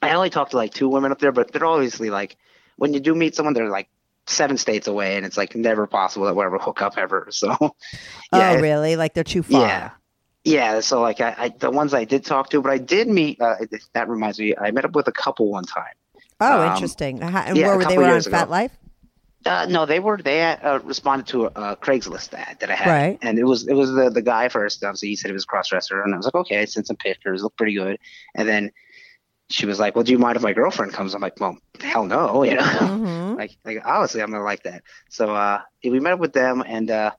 [0.00, 2.36] I only talked to like two women up there, but they're obviously like
[2.76, 3.88] when you do meet someone, they're like
[4.28, 7.26] seven states away, and it's like never possible that we'll ever hook up ever.
[7.30, 7.48] So,
[8.32, 8.94] yeah, oh, really?
[8.96, 9.60] Like they're too far.
[9.62, 9.90] yeah,
[10.48, 10.80] yeah.
[10.80, 13.40] So like I, I, the ones I did talk to, but I did meet.
[13.40, 13.56] Uh,
[13.94, 15.94] that reminds me, I met up with a couple one time.
[16.40, 17.20] Oh, Um, interesting.
[17.20, 18.30] How- And yeah, where were they were on ago.
[18.30, 18.70] FetLife?
[19.46, 22.74] Uh, no, they were they had, uh, responded to a, a Craigslist ad that I
[22.74, 23.18] had, Right.
[23.22, 24.82] and it was it was the the guy first.
[24.84, 26.60] Obviously, he said he was a cross dresser, and I was like, okay.
[26.60, 27.98] I sent some pictures, looked pretty good,
[28.34, 28.70] and then
[29.48, 31.14] she was like, well, do you mind if my girlfriend comes?
[31.14, 33.36] I'm like, well, hell no, you know, Mhm.
[33.38, 34.82] like like obviously I'm gonna like that.
[35.08, 37.12] So uh, we met up with them, and uh,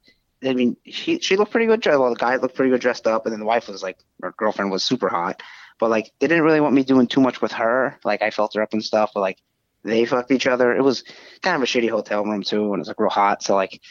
[0.44, 1.86] I mean, she she looked pretty good.
[1.86, 4.34] Well, the guy looked pretty good dressed up, and then the wife was like, her
[4.38, 5.42] girlfriend was super hot,
[5.80, 8.00] but like they didn't really want me doing too much with her.
[8.06, 9.38] Like I felt her up and stuff, but like
[9.84, 10.76] they fucked each other.
[10.76, 11.04] It was
[11.42, 13.44] kind of a shitty hotel room too, and it was like real hot.
[13.44, 13.82] So like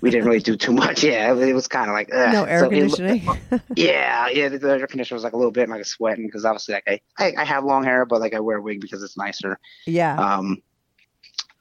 [0.00, 1.02] we didn't really do too much.
[1.04, 2.32] Yeah, it was kind of like ugh.
[2.32, 3.28] No air So it- conditioning.
[3.76, 4.48] yeah, yeah.
[4.48, 6.74] The, the air conditioner was like a little bit, and I was sweating because obviously
[6.74, 9.16] like I, I I have long hair, but like I wear a wig because it's
[9.16, 9.58] nicer.
[9.86, 10.16] yeah.
[10.16, 10.62] Um,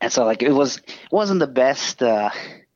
[0.02, 0.82] and so like it was
[1.12, 2.30] wasn't the best uh,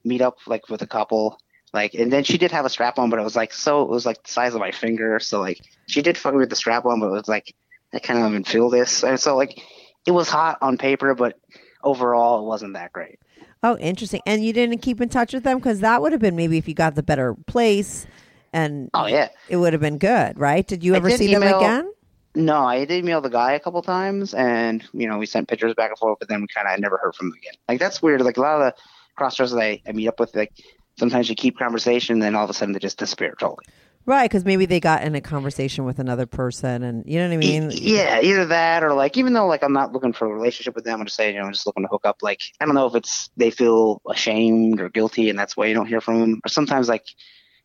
[0.06, 1.40] meetup like with a couple.
[1.74, 3.90] Like and then she did have a strap on, but it was like so it
[3.90, 5.20] was like the size of my finger.
[5.20, 7.54] So like she did fuck me with the strap on, but it was like
[7.94, 9.04] I kind of even feel this.
[9.04, 9.62] And so like
[10.06, 11.40] it was hot on paper, but
[11.84, 13.20] overall it wasn't that great.
[13.62, 14.22] Oh, interesting.
[14.26, 16.68] And you didn't keep in touch with them because that would have been maybe if
[16.68, 18.08] you got the better place,
[18.54, 19.30] and Oh yeah.
[19.50, 20.66] it would have been good, right?
[20.66, 21.92] Did you ever did see them again?
[22.36, 25.74] No, I did email the guy a couple times, and you know we sent pictures
[25.74, 27.54] back and forth, but then we kind of never heard from him again.
[27.68, 28.22] Like that's weird.
[28.22, 28.82] Like a lot of the
[29.16, 30.54] cross dressers I, I meet up with, like
[31.00, 33.66] sometimes you keep conversation, and then all of a sudden they just disappear totally.
[34.06, 37.34] Right, because maybe they got in a conversation with another person, and you know what
[37.34, 37.72] I mean.
[37.74, 40.84] Yeah, either that or like even though like I'm not looking for a relationship with
[40.84, 42.18] them, I'm just saying you know I'm just looking to hook up.
[42.22, 45.74] Like I don't know if it's they feel ashamed or guilty, and that's why you
[45.74, 46.42] don't hear from them.
[46.44, 47.06] Or sometimes like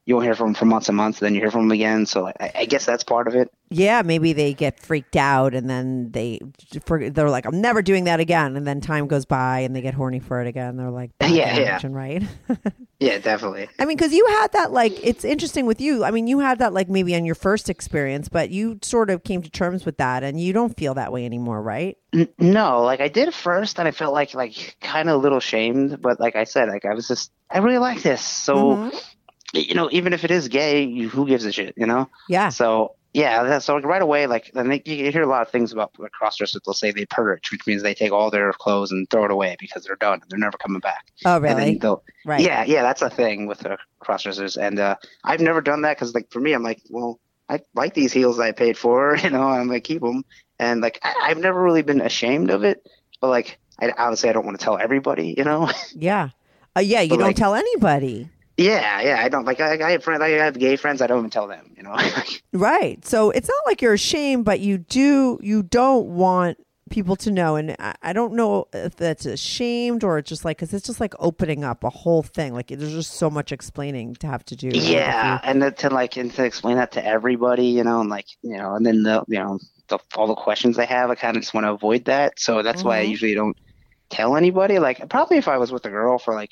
[0.06, 1.72] you won't hear from them for months and months, and then you hear from them
[1.72, 2.04] again.
[2.06, 3.50] So I, I guess that's part of it.
[3.70, 6.40] Yeah, maybe they get freaked out, and then they
[6.86, 9.94] they're like, "I'm never doing that again." And then time goes by, and they get
[9.94, 10.76] horny for it again.
[10.76, 11.80] They're like, Yeah, yeah.
[11.84, 12.22] right?
[13.00, 13.68] Yeah, definitely.
[13.78, 16.04] I mean, because you had that, like, it's interesting with you.
[16.04, 19.24] I mean, you had that, like, maybe on your first experience, but you sort of
[19.24, 21.98] came to terms with that, and you don't feel that way anymore, right?
[22.14, 25.40] N- no, like I did first, and I felt like like kind of a little
[25.40, 26.00] shamed.
[26.00, 28.22] But like I said, like I was just I really like this.
[28.22, 29.13] So Mhm.
[29.54, 31.74] You know, even if it is gay, you, who gives a shit?
[31.76, 32.08] You know.
[32.28, 32.48] Yeah.
[32.48, 35.48] So yeah, that's, so like right away, like and they, you hear a lot of
[35.48, 36.60] things about like, cross dressers.
[36.64, 39.56] They'll say they purge, which means they take all their clothes and throw it away
[39.60, 41.06] because they're done and they're never coming back.
[41.24, 41.80] Oh, really?
[42.26, 42.40] Right.
[42.40, 45.96] Yeah, yeah, that's a thing with the cross dressers, and uh, I've never done that
[45.96, 49.30] because like for me, I'm like, well, I like these heels I paid for, you
[49.30, 50.24] know, I'm gonna keep them,
[50.58, 52.84] and like I, I've never really been ashamed of it,
[53.20, 55.70] but like I obviously I don't want to tell everybody, you know.
[55.94, 56.30] Yeah.
[56.76, 58.28] Uh, yeah, you But, don't like- tell anybody.
[58.56, 61.18] Yeah, yeah, I don't like I, I have friends, I have gay friends, I don't
[61.18, 61.96] even tell them, you know.
[62.52, 63.04] Right.
[63.04, 67.56] So it's not like you're ashamed, but you do, you don't want people to know.
[67.56, 71.00] And I, I don't know if that's ashamed or it's just like, because it's just
[71.00, 72.54] like opening up a whole thing.
[72.54, 74.68] Like there's just so much explaining to have to do.
[74.68, 78.26] Yeah, and then to like and to explain that to everybody, you know, and like
[78.42, 81.36] you know, and then the you know the, all the questions they have, I kind
[81.36, 82.38] of just want to avoid that.
[82.38, 83.10] So that's why I Mhm.
[83.10, 83.56] usually don't
[84.10, 84.78] tell anybody.
[84.78, 86.50] Like probably if I was with a girl for like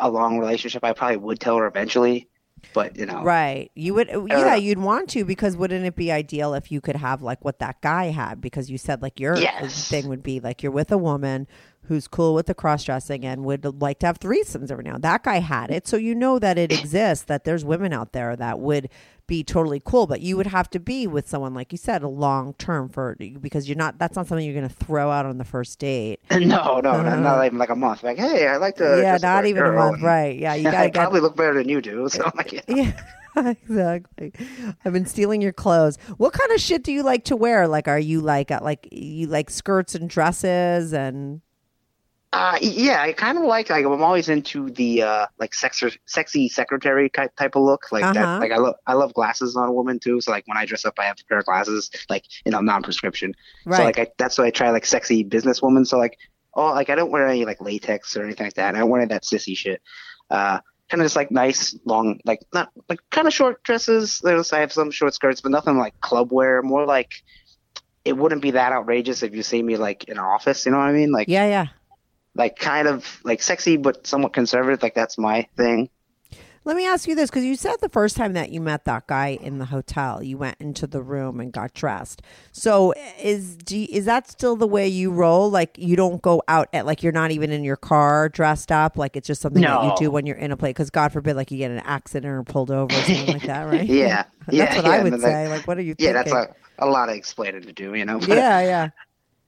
[0.00, 2.28] a long relationship, I probably would tell her eventually.
[2.74, 3.70] But you know, Right.
[3.74, 7.22] You would, yeah, you'd want to because wouldn't it be ideal if you could have
[7.22, 8.40] like what that guy had?
[8.40, 9.88] Because you said like your Yes.
[9.88, 11.46] thing would be like you're with a woman
[11.90, 14.94] who's cool with the cross dressing and would like to have threesomes every now.
[14.94, 17.24] and That guy had it, so you know that it exists.
[17.24, 18.88] That there's women out there that would
[19.26, 22.08] be totally cool, but you would have to be with someone like you said a
[22.08, 23.98] long term for because you're not.
[23.98, 26.20] That's not something you're going to throw out on the first date.
[26.30, 28.04] no, no, not, not even like a month.
[28.04, 29.00] Like, hey, I like to.
[29.02, 30.38] Yeah, not even a month, right?
[30.38, 32.08] Yeah, you gotta get probably look better than you do.
[32.08, 33.02] So like, yeah.
[33.36, 34.32] Yeah, exactly.
[34.84, 35.98] I've been stealing your clothes.
[36.18, 37.66] What kind of shit do you like to wear?
[37.66, 41.40] Like, are you like uh, like you like skirts and dresses and
[42.32, 46.48] Uh, yeah, I kind of like like I'm always into the uh like sex sexy
[46.48, 48.12] secretary type type of look like Uh-huh.
[48.14, 48.38] that.
[48.40, 50.20] Like I love I love glasses on a woman too.
[50.20, 52.60] So like when I dress up, I have a pair of glasses like you know
[52.60, 53.34] non-prescription.
[53.66, 53.76] right?
[53.78, 55.84] So like I, that's why I try like sexy businesswoman.
[55.86, 56.16] So like
[56.54, 58.76] oh like I don't wear any like latex or anything like that.
[58.76, 59.82] I don't wear that sissy shit.
[60.30, 64.20] Uh, kind of just like nice long like not like kind of short dresses.
[64.22, 66.62] There's I have some short skirts, but nothing like club wear.
[66.62, 67.10] More like
[68.04, 70.64] it wouldn't be that outrageous if you see me like in an office.
[70.64, 71.10] You know what I mean?
[71.10, 71.66] Like yeah, yeah.
[72.34, 74.82] Like kind of like sexy but somewhat conservative.
[74.82, 75.90] Like that's my thing.
[76.62, 79.06] Let me ask you this because you said the first time that you met that
[79.06, 82.20] guy in the hotel, you went into the room and got dressed.
[82.52, 85.50] So is do you- is that still the way you roll?
[85.50, 88.98] Like you don't go out at like you're not even in your car dressed up.
[88.98, 90.70] Like it's just something that you do when you're in a place.
[90.74, 93.62] Because God forbid, like you get an accident or pulled over or something like that,
[93.62, 93.80] right?
[93.88, 95.48] Yeah, that's yeah, what yeah, I would say.
[95.48, 95.94] Like, what are you?
[95.98, 96.34] Yeah, thinking?
[96.34, 97.94] that's a, a lot of explaining to do.
[97.94, 98.18] You know.
[98.18, 98.88] But, yeah, yeah.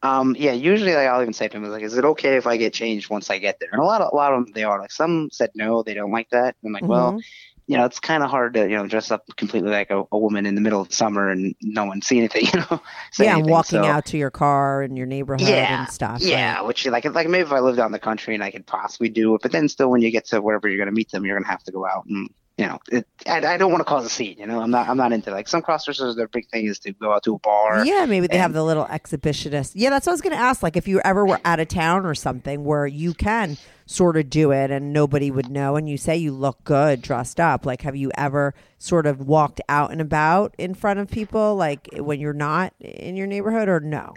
[0.02, 0.34] Um.
[0.38, 0.52] Yeah.
[0.52, 3.10] Usually, like, I'll even say to them, like, "Is it okay if I get changed
[3.10, 4.80] once I get there?" And a lot of a lot of them, they are.
[4.80, 6.56] Like some said no, they don't like that.
[6.62, 7.22] And I'm like, well, Mhm.
[7.68, 10.18] you know, it's kind of hard to you know dress up completely like a, a
[10.18, 12.46] woman in the middle of summer and no one see anything.
[12.52, 12.82] You know.
[13.18, 13.50] yeah, anything.
[13.52, 16.20] walking So- out to your car and your neighborhood Yeah, and stuff.
[16.20, 16.66] Yeah, right?
[16.66, 19.08] which like like maybe if I lived out in the country and I could possibly
[19.08, 21.24] do it, but then still when you get to wherever you're going to meet them,
[21.24, 22.28] you're going to have to go out and
[22.58, 24.36] you know, it, I, I don't want to cause a scene.
[24.38, 26.16] You know, I'm not I'm not into like some cross dressers.
[26.16, 27.84] Their big thing is to go out to a bar.
[27.84, 29.72] Yeah, maybe they have the little exhibitionist.
[29.74, 30.62] Yeah, that's what I was going to ask.
[30.62, 34.28] Like, if you ever were out of town or something where you can sort of
[34.30, 37.82] do it and nobody would know, and you say you look good dressed up, like,
[37.82, 42.20] have you ever sort of walked out and about in front of people, like when
[42.20, 44.14] you're not in your neighborhood, or no?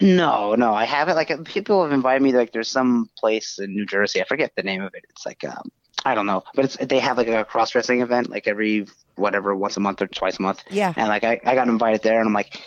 [0.00, 1.16] No, no, I haven't.
[1.16, 2.32] Like people have invited me.
[2.32, 4.20] Like there's some place in New Jersey.
[4.20, 5.04] I forget the name of it.
[5.10, 5.70] It's like um,
[6.04, 8.86] I don't know, but it's they have like a cross dressing event like every
[9.16, 10.62] whatever once a month or twice a month.
[10.70, 10.92] Yeah.
[10.96, 12.60] And like I, I got invited there, and I'm like,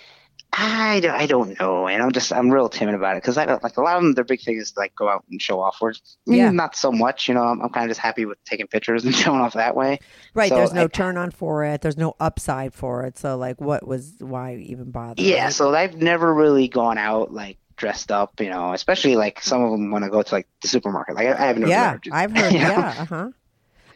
[0.54, 3.46] I don't, I don't know, and I'm just I'm real timid about it because I
[3.46, 4.14] don't like a lot of them.
[4.14, 5.78] Their big thing is like go out and show off.
[5.82, 5.94] Or
[6.26, 6.50] Yeah.
[6.52, 7.44] not so much, you know.
[7.44, 10.00] I'm, I'm kind of just happy with taking pictures and showing off that way.
[10.34, 10.50] Right.
[10.50, 11.82] So there's no I- turn on for it.
[11.82, 13.18] There's no upside for it.
[13.20, 15.22] So, like, what was why even bother?
[15.22, 15.54] Yeah, right?
[15.54, 18.74] so I've never really gone out like dressed up, you know.
[18.74, 21.16] Especially like some of them when I go to like the supermarket.
[21.16, 21.68] Like I, I haven't.
[21.68, 22.52] Yeah, I've heard.
[22.54, 22.66] you know?
[22.70, 23.30] Yeah, uh huh.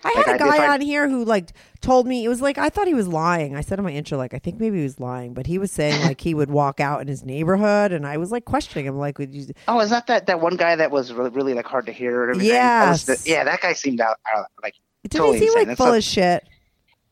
[0.03, 2.57] I Like, had a guy I- on here who like told me it was like
[2.57, 3.55] I thought he was lying.
[3.55, 5.71] I said in my intro like I think maybe he was lying, but he was
[5.71, 8.97] saying like he would walk out in his neighborhood, and I was like questioning him
[8.97, 9.45] like, would you?
[9.67, 12.23] Oh, is that that, that one guy that was really, really like hard to hear?
[12.29, 12.53] And everything?
[12.55, 13.23] That was Yes.
[13.23, 14.73] the- yeah, that guy seemed out, out like
[15.03, 15.67] Did totally he seem insane.
[15.67, 16.47] like full not- of shit?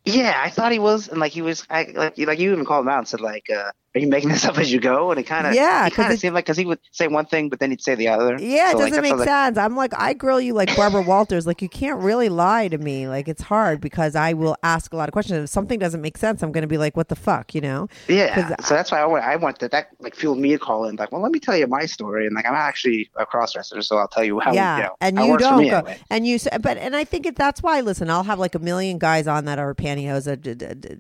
[0.06, 2.66] yeah, I thought he was, and like he was, I, like you- like you even
[2.66, 5.12] called him out and said like, uh, "Are you making this up as you go?"
[5.12, 7.08] And it kind of Yeah, 'cause kind it- of seemed like because he would say
[7.08, 8.38] one thing but then he'd say the other.
[8.40, 9.58] Yeah, it So, like, doesn't that's make like- sense.
[9.58, 11.48] I'm like, I grill you like Barbara Walters.
[11.48, 13.08] Like, you can't really lie to me.
[13.08, 15.44] Like, it's hard because I will ask a lot of questions.
[15.46, 17.88] If something doesn't make sense, I'm going to be like, what the fuck, you know?
[18.08, 18.56] Yeah.
[18.62, 20.96] so that's why I want, I went that that like fueled me to call in.
[20.96, 22.26] Like, well, let me tell you my story.
[22.26, 24.54] And like, I'm actually a cross dresser, so I'll tell you how.
[24.54, 25.98] yeah, you know, and you don't go, anyway.
[26.10, 27.82] and you, but and I think it, that's why.
[27.82, 30.98] Listen, I'll have like a million guys on that are pantyhose, uh, d- d- d-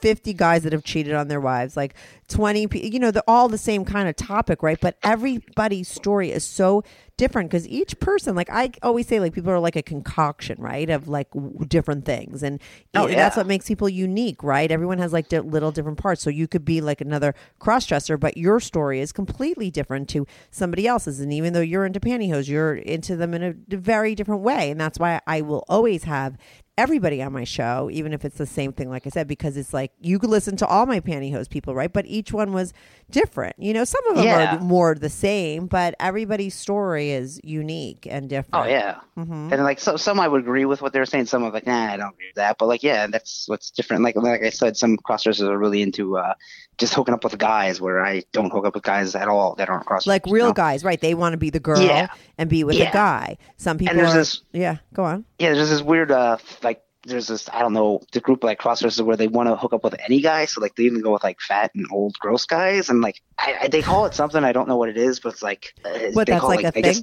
[0.00, 1.94] fifty guys that have cheated on their wives, like
[2.28, 2.41] twenty.
[2.68, 4.78] Pe- You know, they're all the same kind of topic, right?
[4.80, 6.82] But everybody's story is so
[7.16, 10.88] different because each person, like I always say, like people are like a concoction, right,
[10.90, 12.60] of like w- different things, and
[12.94, 14.70] Oh, and that's what makes people unique, right?
[14.70, 18.16] Everyone has like di- little different parts, so you could be like another cross dresser,
[18.16, 22.48] but your story is completely different to somebody else's, and even though you're into pantyhose,
[22.48, 26.04] you're into them in a d- very different way, and that's why I will always
[26.04, 26.36] have
[26.78, 29.74] everybody on my show, even if it's the same thing, like I said, because it's
[29.74, 31.92] like you could listen to all my pantyhose people, right?
[31.92, 32.72] But each one was
[33.10, 33.56] different.
[33.58, 34.56] You know, some of them Yeah.
[34.56, 38.64] are more the same, but everybody's story is unique and different.
[38.66, 39.52] Oh yeah, Mhm.
[39.52, 41.26] and like so, some I would agree with what they were saying.
[41.26, 42.56] Some are like, nah, I don't agree with that.
[42.58, 44.02] But like, yeah, that's what's different.
[44.02, 46.34] Like like I said, some cross dressers are really into uh,
[46.78, 49.68] just hooking up with guys, where I don't hook up with guys at all that
[49.68, 50.06] aren't cross.
[50.06, 51.00] Like real guys, right?
[51.00, 52.08] They want to be the girl Yeah.
[52.38, 53.36] and be with a guy.
[53.56, 54.18] Some people and there's are.
[54.18, 55.24] this- yeah, go on.
[55.38, 56.82] Yeah, there's this weird uh like.
[57.04, 59.82] There's this I don't know the group like crossdressers where they want to hook up
[59.82, 62.90] with any guy, so like they even go with like fat and old gross guys,
[62.90, 65.32] and like I, I they call it something I don't know what it is, but
[65.32, 66.82] it's like uh, What they that's call, like, a I thing?
[66.82, 67.02] guess-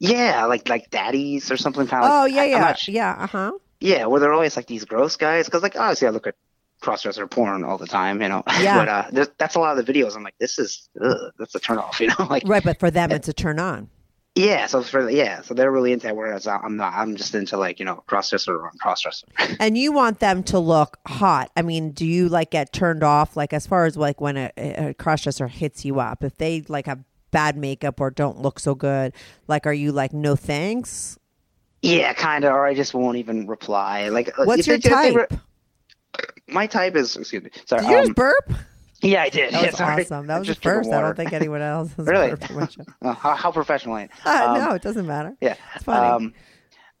[0.00, 2.10] Yeah, like like daddies or something kind of.
[2.10, 3.16] oh like, yeah, yeah, yeah.
[3.18, 3.52] Uh huh.
[3.80, 5.44] yeah, where they're always like these gross guys.
[5.46, 6.34] Because like obviously I look at
[6.82, 8.42] crossdresser porn all the time, you know.
[8.60, 8.78] Yeah.
[8.84, 10.16] but uh, that's a lot of the videos.
[10.16, 12.26] I'm like, this is ugh, that's a turn off, you know.
[12.28, 13.88] like Right, but for them, it's a turn on.
[14.34, 16.16] Yeah, so for yeah, so they're really into it.
[16.16, 16.94] Whereas I'm not.
[16.94, 19.24] I'm just into like you know crossdresser or crossdresser.
[19.60, 21.50] And you want them to look hot.
[21.56, 23.36] I mean, do you like get turned off?
[23.36, 26.86] Like as far as like when a, a crossdresser hits you up, if they like
[26.86, 29.12] have bad makeup or don't look so good,
[29.48, 31.18] like are you like no thanks?
[31.82, 32.52] yeah, kind of.
[32.54, 34.08] Or I just won't even reply.
[34.08, 35.30] Like, uh, What's if your they- if they type?
[35.32, 35.38] re-
[36.48, 37.50] my type is excuse me.
[37.66, 37.82] Sorry.
[37.86, 38.52] Did um, burp?
[39.02, 39.52] Yeah, I did.
[39.52, 40.26] That was awesome.
[40.26, 40.90] That was the first.
[40.90, 42.30] I don't think anyone else has Really?
[42.30, 42.82] burped in my show.
[43.02, 44.08] Uh, how, how professional I am.
[44.24, 45.34] Uh, Um, no, it doesn't matter.
[45.40, 45.56] Yeah.
[45.74, 46.06] It's funny.
[46.26, 46.34] Um,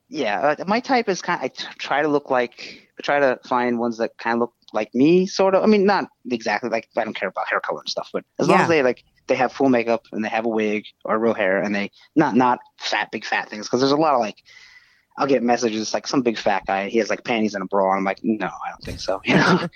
[0.08, 1.40] yeah, uh, my type is kind.
[1.40, 2.88] Of, I t- try to look like.
[2.98, 5.62] I try to find ones that kind of look like me, sort of.
[5.62, 6.86] I mean, not exactly like.
[6.96, 8.62] I don't care about hair color and stuff, but as long Yeah.
[8.64, 11.62] as they like, they have full makeup and they have a wig or real hair,
[11.62, 13.66] and they not not fat, big fat things.
[13.66, 14.36] Because there's a lot of like.
[15.18, 16.88] I'll get messages like some big fat guy.
[16.88, 17.90] He has like panties and a bra.
[17.90, 19.20] And I'm like, no, I don't think so.
[19.26, 19.68] You know.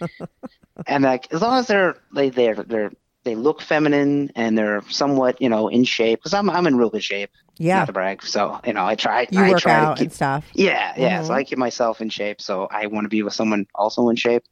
[0.87, 2.93] And like as long as they're they they're they're
[3.25, 6.91] they look feminine and they're somewhat you know in shape because I'm I'm in real
[6.91, 7.31] good shape.
[7.59, 8.23] yeah, Not to brag.
[8.23, 9.27] So you know, I try.
[9.31, 10.49] you I work try out to keep, and stuff.
[10.55, 11.23] yeah, yeah.
[11.23, 11.27] Mhm.
[11.27, 12.41] So I keep myself in shape.
[12.41, 14.45] So I want to be with someone also in shape.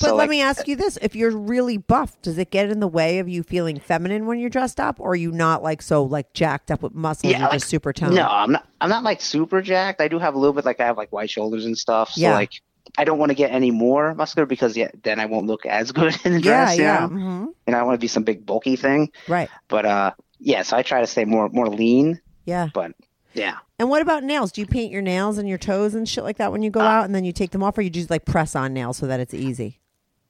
[0.00, 2.70] But so let like, me ask you this: If you're really buff, does it get
[2.70, 5.62] in the way of you feeling feminine when you're dressed up, or are you not
[5.62, 7.30] like so like jacked up with muscles?
[7.32, 8.14] Yeah, you're like, just super toned.
[8.14, 8.66] No, I'm not.
[8.80, 10.00] I'm not like super jacked.
[10.00, 10.64] I do have a little bit.
[10.64, 12.12] Like I have like wide shoulders and stuff.
[12.12, 12.32] So Yeah.
[12.34, 12.52] like
[12.96, 15.92] I don't want to get any more muscular because yeah, then I won't look as
[15.92, 16.78] good in the Yeah, dress.
[16.78, 17.20] yeah, You know?
[17.20, 19.10] hmm And I want to be some big bulky thing.
[19.28, 20.62] right, But uh, yeah.
[20.62, 22.20] So I try to stay more more lean.
[22.44, 22.68] yeah.
[22.72, 22.92] But
[23.34, 23.56] yeah.
[23.80, 24.52] And what about nails?
[24.52, 26.80] Do you paint your nails and your toes and shit like that when you go
[26.80, 28.98] Uh, out, and then you take them off, or you just like press on nails
[28.98, 29.80] so that it's easy?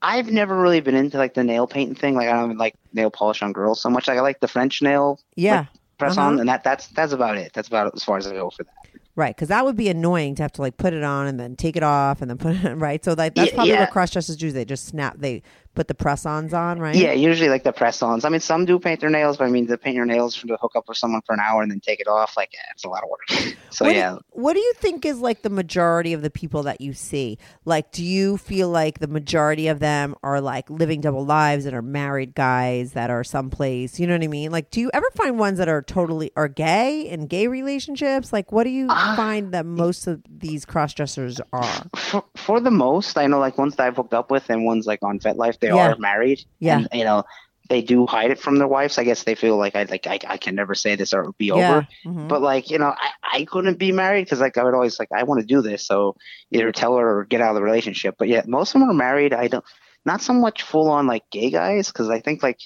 [0.01, 2.15] I've never really been into like the nail painting thing.
[2.15, 4.09] Like I don't like nail polish on girls so much.
[4.09, 5.67] Like I like the French nail Yeah,
[5.99, 6.29] press Uh-huh.
[6.29, 7.53] on, and that that's that's about it.
[7.55, 8.84] That's about as far as I go for that.
[9.17, 9.35] Right.
[9.35, 11.77] Because that would be annoying to have to like put it on and then take
[11.77, 13.05] it off and then put it on, right.
[13.05, 13.81] So like that's probably yeah.
[13.81, 14.53] what cross dressers do.
[14.53, 15.17] They just snap.
[15.19, 15.43] They
[15.75, 16.95] put the press ons on, right?
[16.95, 18.25] Yeah, usually like the press ons.
[18.25, 20.57] I mean, some do paint their nails, but I mean, to paint your nails to
[20.57, 22.85] hook up with someone for an hour and then take it off, like, yeah, it's
[22.85, 23.21] a lot of work.
[23.71, 24.17] so, what do- yeah.
[24.31, 27.39] what do you think is like the majority of the people that you see?
[27.65, 31.75] Like, do you feel like the majority of them are like living double lives and
[31.75, 33.99] are married guys that are someplace?
[33.99, 34.51] You know what I mean?
[34.53, 38.33] Like, do you ever find ones that are totally are gay and gay relationships?
[38.33, 39.15] Like, what do you Ah.
[39.17, 41.85] find that most of these cross dressers are?
[41.97, 44.87] For, for the most, I know like ones that I've hooked up with and ones
[44.87, 45.93] like on FetLife, they Yeah.
[45.93, 46.45] are married.
[46.61, 46.79] Yeah.
[46.79, 47.25] And, you know,
[47.71, 48.99] they do hide it from their wives.
[48.99, 51.33] I guess they feel like I like I, I can never say this or it'll
[51.39, 51.55] be Yeah.
[51.71, 51.89] over.
[52.05, 52.29] Mhm.
[52.29, 55.09] But like you know, I, I couldn't be married because like I would always like
[55.15, 56.15] I want to do this, so
[56.51, 58.17] either tell her or get out of the relationship.
[58.19, 59.33] But yeah, most of them are married.
[59.33, 59.65] I don't
[60.05, 62.59] not so much full on like gay guys because I think like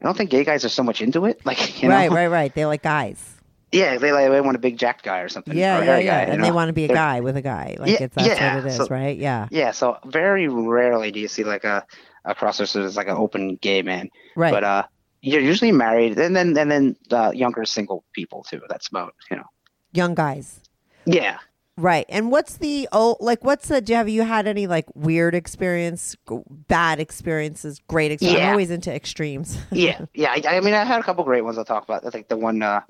[0.00, 1.40] I don't think gay guys are so much into it.
[1.44, 2.54] Like you right, know, right, right.
[2.54, 3.22] They like guys.
[3.70, 5.54] yeah, they like they want a big jacked guy or something.
[5.58, 6.24] Yeah, or yeah, yeah.
[6.24, 6.54] guy, and they know?
[6.54, 7.76] want to be a They're- guy with a guy.
[7.78, 9.14] Like Yeah, it's that's yeah, what it is, so- right?
[9.18, 9.46] Yeah.
[9.50, 11.84] Yeah, so very rarely do you see like a
[12.28, 14.08] a crosser that's like an open gay man.
[14.36, 14.52] Right.
[14.52, 14.82] But uh,
[15.22, 18.60] you're usually married, and then and then uh, younger single people too.
[18.68, 19.44] That's about you know.
[19.92, 20.60] Young guys.
[21.06, 21.38] Yeah.
[21.76, 22.06] Right.
[22.08, 25.34] And what's the oh like what's the do you have you had any like weird
[25.34, 26.16] experience,
[26.68, 28.40] bad experiences, great experience?
[28.40, 28.50] I'm Yeah.
[28.50, 29.56] always into extremes.
[29.72, 30.32] yeah, yeah.
[30.32, 32.04] I, I mean, I had a couple great ones I'll talk about.
[32.04, 32.80] I think the one, uh,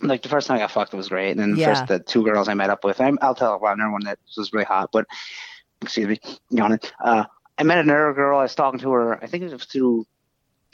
[0.00, 1.74] like the first time I got fucked was great, and then the Yeah.
[1.74, 2.98] first the two girls I met up with.
[3.00, 5.06] I, I'll tell about another one that was really hot, but
[5.82, 6.18] excuse me,
[6.50, 6.80] yawning.
[7.04, 7.24] Uh,
[7.58, 8.38] I met another girl.
[8.38, 9.22] I was talking to her.
[9.22, 10.06] I think it was through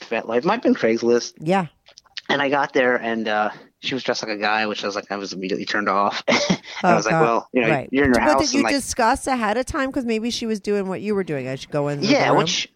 [0.00, 0.44] FetLife.
[0.44, 1.34] Might have been Craigslist.
[1.40, 1.66] yeah.
[2.28, 4.96] And I got there, and uh, she was dressed like a guy, which I was
[4.96, 6.24] like, I was immediately turned off.
[6.26, 6.38] and
[6.82, 7.20] I Oh, was like, God.
[7.22, 7.88] well, you know, right.
[7.92, 10.46] you're in your but house, did you like, discuss ahead of time because maybe she
[10.46, 11.48] was doing what you were doing?
[11.48, 12.02] I should go in.
[12.02, 12.72] yeah, which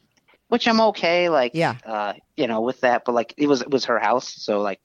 [0.48, 1.76] which I'm okay, like, Yeah.
[1.86, 4.80] uh, you know, with that, but like, it was it was her house, so like,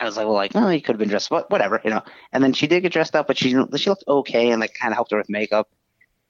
[0.00, 2.02] I was like, well, like, oh, you could have been dressed, but whatever, you know.
[2.32, 4.90] And then she did get dressed up, but she she looked okay, and like, kind
[4.92, 5.68] of helped her with makeup.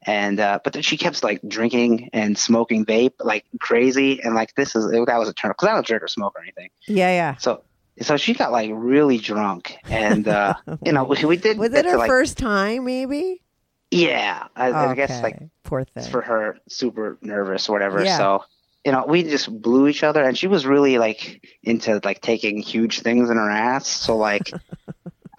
[0.04, 4.54] And uh, but then she kept like drinking and smoking vape like crazy, and like
[4.54, 6.70] this is that was a turn because I don't drink or smoke or anything.
[6.88, 7.36] Yeah, yeah.
[7.36, 7.62] So
[8.00, 11.82] so she got like really drunk, and uh, you know we, we did Was it
[11.82, 12.84] to, her like, first time?
[12.84, 13.42] Maybe.
[13.90, 15.50] Yeah, I, I guess like Okay.
[15.64, 16.10] poor thing.
[16.10, 18.02] for her super nervous or whatever.
[18.02, 18.16] Yeah.
[18.16, 18.44] So
[18.84, 22.58] you know we just blew each other, and she was really like into like taking
[22.58, 23.86] huge things in her ass.
[23.86, 24.50] So like.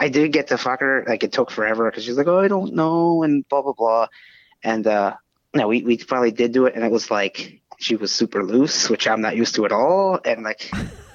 [0.00, 1.04] I did get to fuck her.
[1.06, 4.08] Like it took forever because she's like, "Oh, I don't know," and blah blah blah.
[4.64, 5.16] And uh,
[5.54, 8.88] no, we we finally did do it, and it was like she was super loose,
[8.88, 10.18] which I'm not used to at all.
[10.24, 10.72] And like,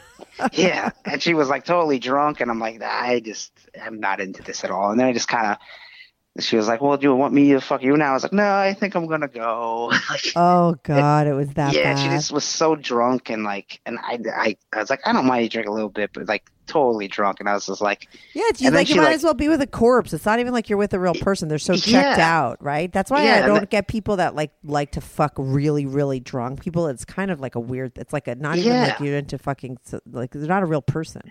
[0.54, 4.43] yeah, and she was like totally drunk, and I'm like, I just am not into
[4.43, 4.91] this at all.
[4.91, 7.60] And then I just kind of, she was like, "Well, do you want me to
[7.60, 11.28] fuck you now?" I was like, "No, I think I'm gonna go." like, oh God,
[11.28, 12.00] it was that yeah, bad.
[12.00, 15.26] she just was so drunk and like, and I, I, I was like, I don't
[15.26, 18.07] mind you drink a little bit, but like totally drunk, and I was just like,
[18.34, 20.13] Yeah, it's you like you might like- as well be with a corpse.
[20.13, 21.49] It's not even like you're with a real person.
[21.49, 22.39] They're so checked Yeah.
[22.39, 22.91] out, right?
[22.93, 26.20] That's why Yeah, I don't the- get people that like like to fuck really, really
[26.20, 26.88] drunk people.
[26.88, 27.97] It's kind of like a weird.
[27.97, 28.84] It's like a not even Yeah.
[28.86, 29.78] like you're into fucking
[30.11, 31.22] like they're not a real person.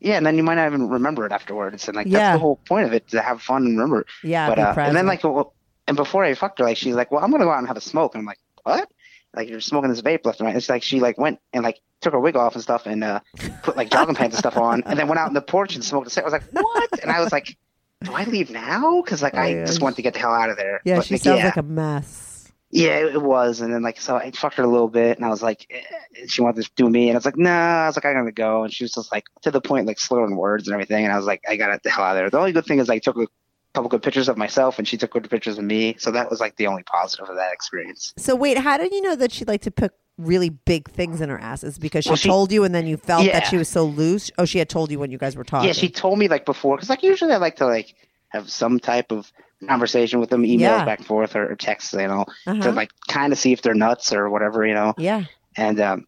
[0.00, 2.56] yeah, and then you might not even remember it afterwards, and like that's the whole
[2.68, 4.06] point of it to have fun and remember.
[4.22, 5.54] Yeah, but uh, and then like, well,
[5.88, 7.76] and before I fucked her, like she's like, well, I'm gonna go out and have
[7.76, 8.88] a smoke, and I'm like, what?
[9.34, 10.56] Like you're smoking this vape left and right.
[10.56, 13.20] It's like she like went and like took her wig off and stuff and uh,
[13.62, 15.84] put like jogging pants and stuff on, and then went out in the porch and
[15.84, 16.32] smoked a cigarette.
[16.32, 17.02] I was like, what?
[17.02, 17.56] And I was like,
[18.04, 19.00] do I leave now?
[19.02, 19.64] Because like Oh, I yeah.
[19.64, 20.82] just want to get the hell out of there.
[20.84, 21.46] yeah, But, she like, sounds yeah.
[21.46, 22.52] like a mess.
[22.70, 25.24] Yeah, it it was, and then like so I fucked her a little bit, and
[25.24, 27.86] I was like, eh, she wanted to do me, and I was like, nah, I
[27.86, 30.36] was like, I gotta go, and she was just like to the point, like slurring
[30.36, 32.28] words and everything, and I was like, I gotta the hell out of there.
[32.28, 33.28] The only good thing is I took a
[33.72, 36.40] couple good pictures of myself, and she took good pictures of me, so that was
[36.40, 38.12] like the only positive of that experience.
[38.18, 41.28] So wait, how did you know that she liked to put really big things in
[41.28, 41.62] her ass?
[41.64, 43.84] Is because she, Well, she- told you, and then you felt that she was so
[43.84, 44.30] loose?
[44.38, 45.66] Oh, she had told you when you guys were talking.
[45.68, 47.94] Yeah, she told me like before, because like usually I like to like
[48.28, 49.30] have some type of
[49.68, 50.84] conversation with them, emails Yeah.
[50.84, 52.62] back and forth or, or texts, you know, Uh-huh.
[52.62, 55.24] to like kind of see if they're nuts or whatever, you know, Yeah,
[55.56, 56.06] and um.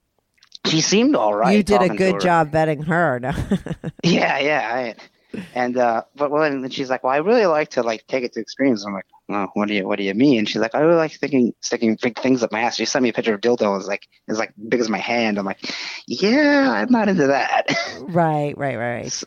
[0.67, 1.57] She seemed all right.
[1.57, 3.21] you did a good job vetting her.
[3.21, 3.31] No.
[4.03, 4.95] Yeah, yeah.
[5.35, 8.25] I, and uh, but well, and she's like, well, I really like to like take
[8.25, 8.85] it to extremes.
[8.85, 10.47] I'm like, well, what do you what do you mean?
[10.47, 12.77] She's like, I really like sticking sticking big things up my ass.
[12.77, 13.77] She sent me a picture of dildo.
[13.79, 15.39] It's like it's like big as my hand.
[15.39, 15.59] I'm like,
[16.07, 17.67] yeah, I'm not into that.
[18.01, 19.13] right, right, right.
[19.13, 19.27] So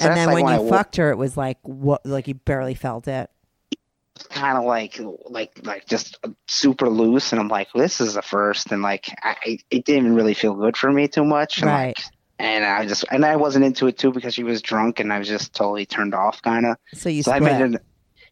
[0.00, 2.04] and then like when I you wa- fucked her, it was like what?
[2.06, 3.30] Like you barely felt it.
[4.30, 8.72] kind of like like like just super loose, and I'm like, this is a first,
[8.72, 11.86] and like I I- it didn't really feel good for me too much, and Right.
[11.88, 11.98] like.
[12.38, 15.18] And I just and I wasn't into it too because she was drunk and I
[15.18, 16.76] was just totally turned off kind of.
[16.92, 17.82] So you So I made it.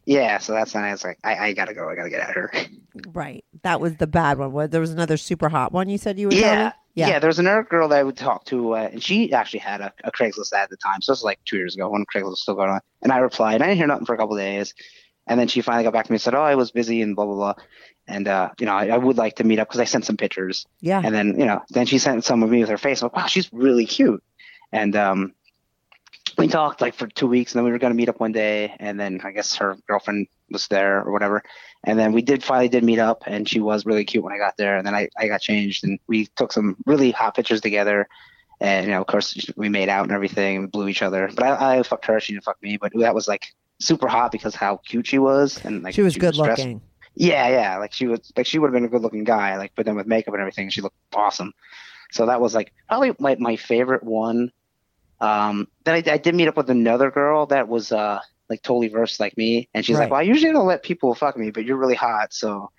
[0.05, 1.89] Yeah, so that's when I was like, I, I gotta go.
[1.89, 2.67] I gotta get out of here.
[3.11, 3.43] Right.
[3.63, 4.69] That was the bad one.
[4.69, 7.19] There was another super hot one you said you would tell Yeah, yeah.
[7.19, 9.91] There was another girl that I would talk to, uh, and she actually had a,
[10.03, 11.01] a Craigslist ad at the time.
[11.01, 12.79] So this was like two years ago when Craigslist was still going on.
[13.01, 13.61] And I replied.
[13.61, 14.73] I didn't hear nothing for a couple of days,
[15.27, 17.15] and then she finally got back to me and said, "Oh, I was busy and
[17.15, 17.53] blah blah blah."
[18.07, 20.17] And uh, you know, I, I would like to meet up because I sent some
[20.17, 20.65] pictures.
[20.79, 21.01] Yeah.
[21.03, 23.01] And then you know, then she sent some of me with her face.
[23.01, 24.23] I'm like, wow, she's really cute.
[24.71, 25.33] And um,
[26.37, 28.75] we talked like for two weeks, and then we were gonna meet up one day,
[28.79, 31.43] and then I guess her girlfriend was there or whatever.
[31.83, 34.37] And then we did finally did meet up, and she was really cute when I
[34.37, 34.77] got there.
[34.77, 38.07] And then I, I got changed, and we took some really hot pictures together.
[38.59, 41.29] And you know, of course, we made out and everything, we blew each other.
[41.35, 42.77] But I, I fucked her, she didn't fuck me.
[42.77, 43.47] But that was like
[43.79, 46.81] super hot because how cute she was, and like she was good dressed- looking.
[47.15, 47.77] yeah, yeah.
[47.77, 49.95] Like she was like she would have been a good looking guy, like but then
[49.95, 51.53] with makeup and everything, she looked awesome.
[52.11, 54.51] So that was like probably my, my favorite one.
[55.25, 58.19] Um then I, I did meet up with another girl that was uh
[58.49, 60.03] like totally versed like me and she's Right.
[60.03, 62.69] like, Well I usually don't let people fuck me, but you're really hot, so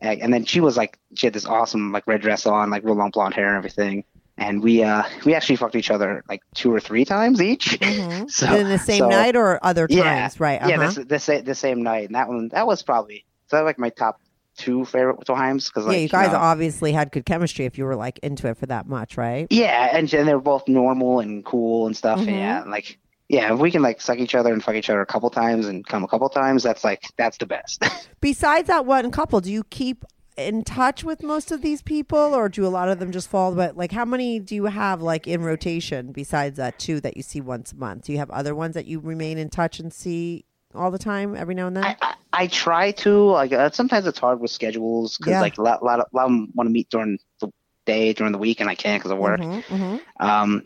[0.00, 2.84] and and then she was like she had this awesome like red dress on, like
[2.84, 4.04] real long blonde hair and everything.
[4.36, 7.78] And we uh we actually fucked each other like two or three times each.
[7.80, 8.28] Mhm.
[8.30, 9.98] so in the same so- night or other times?
[9.98, 10.28] Yeah.
[10.38, 10.60] Right.
[10.60, 10.68] Uh-huh.
[10.70, 13.90] yeah, the, the, the same night, and that one that was probably so like my
[13.90, 14.20] top
[14.56, 17.84] two favorite times because like yeah, you guys know, obviously had good chemistry if you
[17.84, 19.46] were like into it for that much, right?
[19.50, 22.20] yeah, and, and they were both normal and cool and stuff.
[22.20, 22.26] Mhm.
[22.26, 22.98] Yeah, and, like
[23.28, 25.66] yeah, if we can like suck each other and fuck each other a couple times
[25.66, 27.84] and come a couple times, that's like that's the best.
[28.20, 30.04] Besides that one couple, do you keep
[30.36, 33.54] in touch with most of these people or do a lot of them just fall
[33.54, 37.22] but like how many do you have like in rotation besides that two that you
[37.22, 38.04] see once a month?
[38.04, 40.44] Do you have other ones that you remain in touch and see
[40.74, 41.84] all the time every now and then?
[41.84, 45.40] I, I I try to like uh, sometimes it's hard with schedules because Yeah.
[45.40, 47.50] like a lot, lot of, lot of them want to meet during the
[47.86, 49.40] day during the week and I can't because of work.
[49.40, 50.00] Mhm, mhm.
[50.20, 50.62] Um,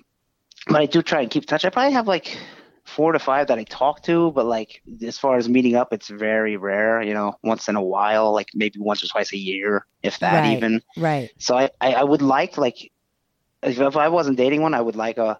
[0.66, 1.64] but I do try and keep in touch.
[1.64, 2.38] I probably have like
[2.84, 6.08] four to five that I talk to, but like as far as meeting up, it's
[6.08, 7.02] very rare.
[7.02, 10.44] You know, once in a while, like maybe once or twice a year, if that
[10.44, 10.56] Right.
[10.56, 10.80] even.
[10.96, 11.30] Right.
[11.38, 12.90] So I, I, I would like like
[13.62, 15.38] if, if I wasn't dating one, I would like a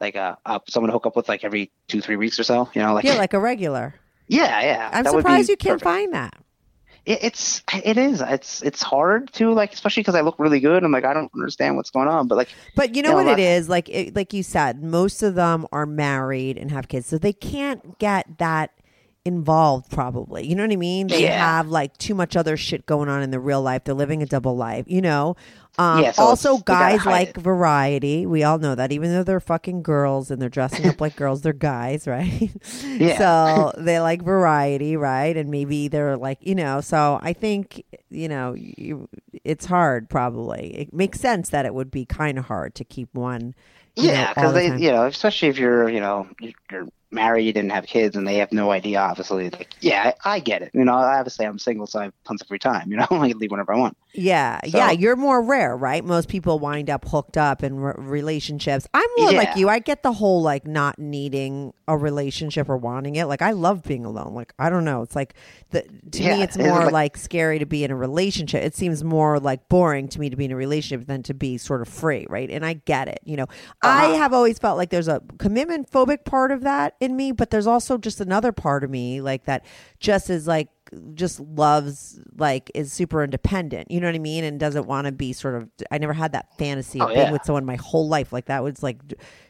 [0.00, 2.68] like a, a someone to hook up with like every two three weeks or so.
[2.74, 3.94] You know, like Yeah, like a regular.
[4.30, 4.90] Yeah, yeah.
[4.92, 5.84] I'm surprised you can't perfect.
[5.84, 6.34] find that.
[7.06, 10.84] It, it's it is it's it's hard to like especially because I look really good.
[10.84, 13.26] I'm like I don't understand what's going on, but like But you know Yeah, what
[13.26, 17.06] it is like it, like you said, most of them are married and have kids,
[17.06, 18.70] so they can't get that
[19.24, 19.90] involved.
[19.90, 21.08] Probably, you know what I mean?
[21.08, 21.36] They Yeah.
[21.36, 23.84] have like too much other shit going on in the real life.
[23.84, 25.36] They're living a double life, you know.
[25.78, 27.36] Um, Yeah, so also, it's- they gotta guys like it.
[27.38, 28.26] variety.
[28.26, 31.42] We all know that, even though they're fucking girls and they're dressing up like girls,
[31.42, 32.50] they're guys, right?
[32.84, 33.18] Yeah.
[33.18, 35.36] So they like variety, right?
[35.36, 36.80] And maybe they're like, you know.
[36.80, 39.08] So I think you know, you,
[39.44, 40.08] it's hard.
[40.10, 43.54] Probably it makes sense that it would be kind of hard to keep one.
[43.96, 44.78] Yeah, because the they, time.
[44.78, 46.28] you know, especially if you're, you know,
[46.70, 49.50] you're married and have kids and they have no idea, obviously.
[49.50, 50.70] Like, yeah, I, I get it.
[50.74, 52.90] You know, obviously I'm single, so I have tons of free time.
[52.90, 53.96] You know, I can leave whenever I want.
[54.12, 56.04] Yeah, So- yeah, you're more rare, right?
[56.04, 58.86] Most people wind up hooked up in re- relationships.
[58.92, 59.68] I'm more like you.
[59.68, 63.26] I get the whole like not needing a relationship or wanting it.
[63.26, 64.34] Like I love being alone.
[64.34, 65.02] Like I don't know.
[65.02, 65.34] It's like
[65.70, 68.64] the to me, Yeah, it's it's more like- like scary to be in a relationship.
[68.64, 71.56] It seems more like boring to me to be in a relationship than to be
[71.56, 72.50] sort of free, right?
[72.50, 73.20] And I get it.
[73.24, 73.46] You know,
[73.82, 74.16] I Uh-huh.
[74.16, 77.66] have always felt like there's a commitment phobic part of that in me, but there's
[77.66, 79.64] also just another part of me like that
[80.00, 80.68] just is like
[81.14, 84.42] just loves like is super independent you know what i mean?
[84.44, 87.26] And doesn't want to be sort of i never had that fantasy of Oh, being
[87.26, 87.32] yeah.
[87.32, 88.32] with someone my whole life.
[88.32, 88.98] Like that was like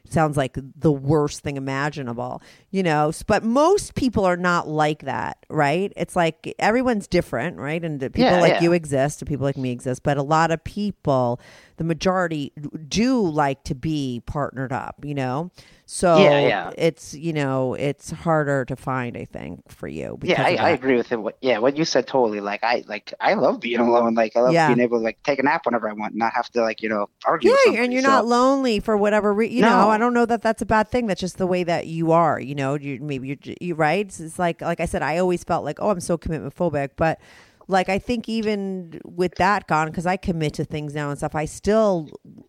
[0.09, 3.12] sounds like the worst thing imaginable you know?
[3.26, 8.20] But most people are not like that right it's like everyone's different right and people
[8.22, 8.62] Yeah, like yeah.
[8.62, 11.40] you exist and people like me exist but a lot of people
[11.76, 12.53] the majority
[12.88, 15.51] do like to be partnered up you know
[15.86, 16.70] so Yeah, yeah.
[16.78, 20.94] it's you know it's harder to find i think for you Yeah, I, I agree
[20.96, 21.16] with it.
[21.16, 22.40] What, yeah, what you said totally.
[22.40, 24.14] Like I like I love being alone.
[24.14, 24.68] Like I love Yeah.
[24.68, 26.88] being able to like take a nap whenever I want, not have to like you
[26.88, 27.51] know argue.
[27.66, 29.57] Yeah, and you're So- not lonely for whatever reason.
[29.57, 31.07] You know, I don't know that that's a bad thing.
[31.09, 32.38] That's just the way that you are.
[32.38, 34.07] You know, you maybe you're you right.
[34.07, 36.91] It's, it's like like I said, I always felt like oh, I'm so commitment phobic,
[36.97, 37.20] but
[37.68, 41.34] like I think even with that gone, because I commit to things now and stuff,
[41.36, 42.09] I still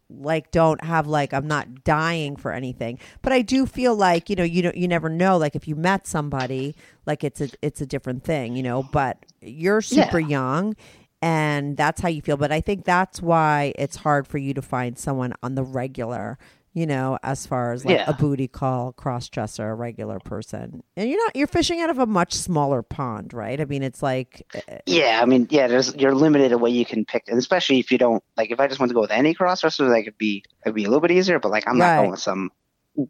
[0.09, 4.35] like don't have like I'm not dying for anything, but I do feel like you
[4.35, 5.37] know you don't you never know.
[5.37, 6.75] Like if you met somebody,
[7.05, 8.83] like it's a it's a different thing, you know.
[8.83, 10.27] But you're super Yeah.
[10.27, 10.75] young
[11.23, 14.61] and that's how you feel but i think that's why it's hard for you to
[14.61, 16.39] find someone on the regular
[16.73, 18.05] you know as far as like Yeah.
[18.09, 21.99] a booty call cross dresser a regular person and you're not you're fishing out of
[21.99, 25.93] a much smaller pond right i mean it's like eh, Yeah, I mean, yeah, there's
[25.95, 28.51] you're limited in what you can pick, and especially if you don't like.
[28.51, 30.83] If I just want to go with any cross dresser, like it'd be it'd be
[30.85, 31.39] a little bit easier.
[31.39, 31.95] But like, I'm Right.
[31.95, 32.51] not going with some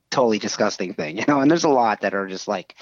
[0.10, 1.40] totally disgusting thing, you know.
[1.42, 2.76] And there's a lot that are just like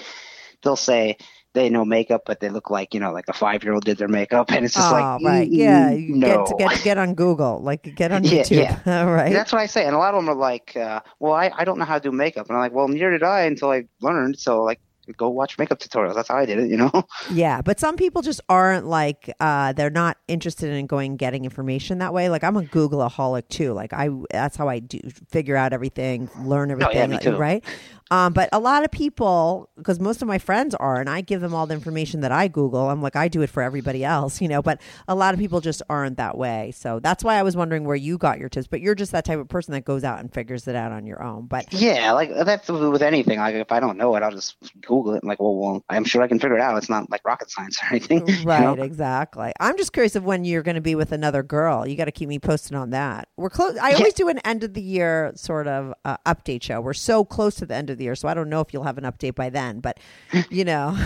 [0.62, 1.16] they'll say
[1.54, 3.98] they know makeup, but they look like you know like a five year old did
[3.98, 6.26] their makeup, and it's just oh, like right mm, yeah you no.
[6.26, 9.66] get to get get on google like get on Yeah, youtube right That's what I
[9.66, 11.98] say, and a lot of them are like, uh, "Well, I, I don't know how
[11.98, 14.80] to do makeup," and I'm like, "Well, neither did I until I learned." So like,
[15.16, 16.14] go watch makeup tutorials.
[16.14, 16.90] That's how I did it, you know.
[17.26, 21.98] Yeah, but some people just aren't like uh they're not interested in going getting information
[21.98, 22.28] that way.
[22.28, 23.72] Like I'm a Googleaholic too.
[23.72, 24.98] Like I that's how I do
[25.28, 27.36] figure out everything, learn Oh, yeah, everything, me like, too.
[27.36, 27.64] right?
[28.10, 31.40] Um but a lot of people because most of my friends are and I give
[31.40, 32.88] them all the information that I Google.
[32.90, 35.60] I'm like I do it for everybody else, you know, but a lot of people
[35.60, 36.72] just aren't that way.
[36.74, 39.24] So that's why I was wondering where you got your tips, but you're just that
[39.24, 41.46] type of person that goes out and figures it out on your own.
[41.46, 43.38] But Yeah, like that's with anything.
[43.38, 45.20] Like if I don't know it, I'll just Google it.
[45.22, 46.76] I'm like, well, well, I'm sure I can figure it out.
[46.78, 48.24] It's not like rocket science or anything.
[48.26, 48.78] you Right, know?
[48.78, 49.52] exactly.
[49.60, 51.86] I'm just curious of when you're going to be with another girl.
[51.86, 53.28] You got to keep me posted on that.
[53.36, 53.76] We're close.
[53.78, 56.80] I always do an end of the year sort of uh, update show.
[56.80, 58.84] We're so close to the end of the year, so I don't know if you'll
[58.84, 59.80] have an update by then.
[59.80, 59.98] But
[60.50, 60.96] you know,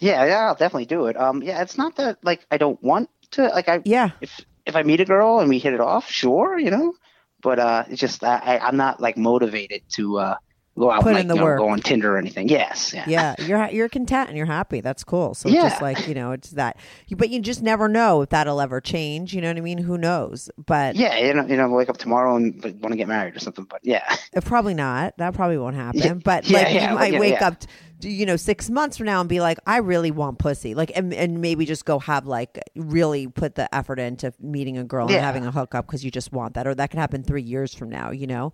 [0.00, 1.16] Yeah, yeah, I'll definitely do it.
[1.16, 3.48] Um, yeah, it's not that like I don't want to.
[3.48, 6.58] Like I, yeah, if if I meet a girl and we hit it off, sure,
[6.58, 6.94] you know.
[7.42, 10.36] But uh, it's just I, I I'm not like motivated to uh
[10.78, 11.58] go out Put and in like the you know, work.
[11.58, 12.48] go on Tinder or anything.
[12.48, 13.04] Yes, yeah.
[13.06, 14.80] yeah, you're you're content and you're happy.
[14.80, 15.34] That's cool.
[15.34, 16.76] So it's just like you know, it's that.
[17.08, 19.34] You, but you just never know if that'll ever change.
[19.34, 19.78] You know what I mean?
[19.78, 20.50] Who knows?
[20.56, 23.38] But Yeah, you know, you know, wake up tomorrow and want to get married or
[23.40, 23.64] something.
[23.64, 24.02] But yeah,
[24.34, 25.16] Uh, Probably not.
[25.18, 26.00] That probably won't happen.
[26.00, 27.46] Yeah, but yeah, like yeah, you might yeah, wake yeah.
[27.48, 27.56] up,
[28.00, 30.74] t- you know, six months from now and be like, I really want pussy.
[30.74, 34.84] Like, and, and maybe just go have like really put the effort into meeting a
[34.84, 37.42] girl and having a hookup because you just want that, or that could happen three
[37.42, 38.10] years from now.
[38.10, 38.52] You know,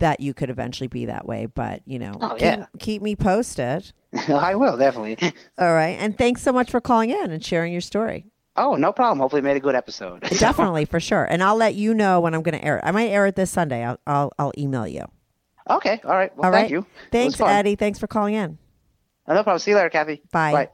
[0.00, 1.46] that you could eventually be that way.
[1.46, 2.66] But you know, Oh, keep, yeah.
[2.78, 3.92] keep me posted.
[4.28, 5.16] I will definitely.
[5.58, 8.26] All right, and thanks so much for calling in and sharing your story.
[8.56, 9.20] Oh, no problem.
[9.20, 10.20] Hopefully, made a good episode.
[10.38, 12.82] Definitely for sure, and I'll let you know when I'm going to air it.
[12.84, 13.84] I might air it this Sunday.
[13.84, 15.04] I'll I'll, I'll email you.
[15.70, 16.00] Okay.
[16.04, 16.36] All right.
[16.36, 16.84] Well, All thank you.
[17.12, 17.40] Thanks.
[17.40, 17.76] Eddie.
[17.76, 18.58] Thanks for calling in.
[19.28, 19.60] No problem.
[19.60, 20.22] See you later, Kathy.
[20.32, 20.68] Bye.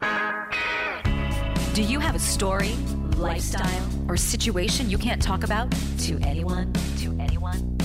[0.00, 0.52] Bye.
[1.74, 2.74] Do you have a story,
[3.16, 5.70] lifestyle, or situation you can't talk about?
[6.00, 6.72] To anyone?